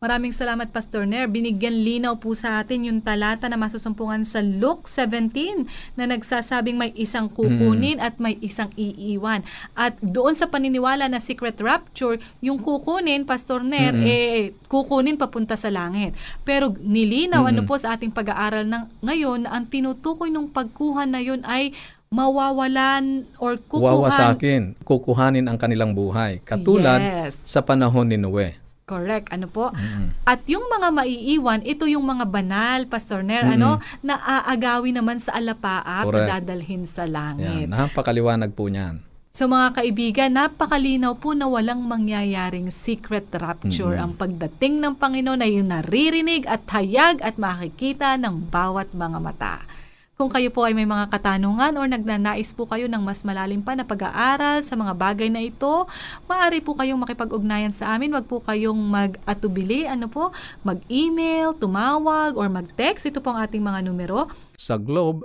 Maraming 0.02 0.34
salamat 0.34 0.74
Pastor 0.74 1.06
Nair. 1.06 1.30
Binigyan 1.30 1.78
linaw 1.78 2.18
po 2.18 2.34
sa 2.34 2.58
atin 2.58 2.90
yung 2.90 2.98
talata 2.98 3.46
na 3.46 3.54
masusumpungan 3.54 4.26
sa 4.26 4.42
Luke 4.42 4.90
17 4.90 5.62
na 5.94 6.10
nagsasabing 6.10 6.74
may 6.74 6.90
isang 6.98 7.30
kukunin 7.30 8.02
mm. 8.02 8.06
at 8.10 8.18
may 8.18 8.34
isang 8.42 8.74
iiwan. 8.74 9.46
At 9.78 9.94
doon 10.02 10.34
sa 10.34 10.50
paniniwala 10.50 11.06
na 11.06 11.22
secret 11.22 11.54
rapture, 11.62 12.18
yung 12.42 12.58
kukunin, 12.58 13.22
Pastor 13.22 13.62
Nair, 13.62 13.94
mm-hmm. 13.94 14.10
eh 14.10 14.50
kukunin 14.66 15.14
papunta 15.14 15.54
sa 15.54 15.70
langit. 15.70 16.18
Pero 16.42 16.74
nilinaw 16.74 17.46
mm-hmm. 17.46 17.62
ano 17.62 17.70
po 17.70 17.78
sa 17.78 17.94
ating 17.94 18.10
pag-aaral 18.10 18.66
ng 18.66 19.06
ngayon 19.06 19.46
ang 19.46 19.70
tinutukoy 19.70 20.34
ng 20.34 20.50
pagkuha 20.50 21.06
na 21.06 21.22
yun 21.22 21.46
ay 21.46 21.78
mawawalan 22.12 23.25
or 23.40 23.57
kukuhan. 23.57 24.05
Wawasakin, 24.05 24.62
kukuhanin 24.85 25.48
ang 25.48 25.57
kanilang 25.57 25.96
buhay. 25.96 26.44
Katulad 26.44 27.01
yes. 27.01 27.48
sa 27.48 27.64
panahon 27.64 28.12
ni 28.12 28.20
Noe. 28.20 28.61
Correct. 28.85 29.33
Ano 29.33 29.48
po? 29.48 29.72
Mm-hmm. 29.72 30.07
At 30.29 30.44
yung 30.53 30.68
mga 30.68 30.88
maiiwan, 30.92 31.64
ito 31.64 31.88
yung 31.88 32.05
mga 32.05 32.29
banal, 32.29 32.85
Pastor 32.85 33.25
Ner, 33.25 33.48
mm-hmm. 33.48 33.57
ano, 33.57 33.81
na 34.05 34.20
aagawi 34.20 34.92
naman 34.92 35.16
sa 35.16 35.40
alapaap 35.40 36.12
na 36.12 36.37
dadalhin 36.37 36.85
sa 36.85 37.09
langit. 37.09 37.64
Yan. 37.64 37.72
Napakaliwanag 37.72 38.53
po 38.53 38.68
niyan. 38.68 39.01
So 39.33 39.48
mga 39.48 39.81
kaibigan, 39.81 40.37
napakalinaw 40.37 41.16
po 41.16 41.33
na 41.33 41.48
walang 41.48 41.81
mangyayaring 41.88 42.68
secret 42.68 43.33
rapture 43.33 43.96
mm-hmm. 43.96 44.05
ang 44.05 44.12
pagdating 44.12 44.77
ng 44.77 44.94
Panginoon 45.01 45.40
na 45.40 45.48
yung 45.48 45.72
naririnig 45.72 46.44
at 46.44 46.68
hayag 46.68 47.25
at 47.25 47.40
makikita 47.40 48.20
ng 48.20 48.53
bawat 48.53 48.92
mga 48.92 49.18
mata. 49.25 49.64
Kung 50.12 50.29
kayo 50.29 50.53
po 50.53 50.68
ay 50.68 50.77
may 50.77 50.85
mga 50.85 51.09
katanungan 51.09 51.72
or 51.81 51.88
nagnanais 51.88 52.53
po 52.53 52.68
kayo 52.68 52.85
ng 52.85 53.01
mas 53.01 53.25
malalim 53.25 53.64
pa 53.64 53.72
na 53.72 53.81
pag-aaral 53.81 54.61
sa 54.61 54.77
mga 54.77 54.92
bagay 54.92 55.33
na 55.33 55.40
ito, 55.40 55.88
maaari 56.29 56.61
po 56.61 56.77
kayong 56.77 57.01
makipag-ugnayan 57.01 57.72
sa 57.72 57.96
amin. 57.96 58.12
Huwag 58.12 58.29
po 58.29 58.44
kayong 58.44 58.77
mag-atubili, 58.77 59.88
ano 59.88 60.12
po, 60.12 60.29
mag-email, 60.68 61.57
tumawag, 61.57 62.37
or 62.37 62.44
mag-text. 62.53 63.09
Ito 63.09 63.25
po 63.25 63.33
ang 63.33 63.40
ating 63.40 63.64
mga 63.64 63.88
numero. 63.88 64.29
Sa 64.61 64.77
Globe, 64.77 65.25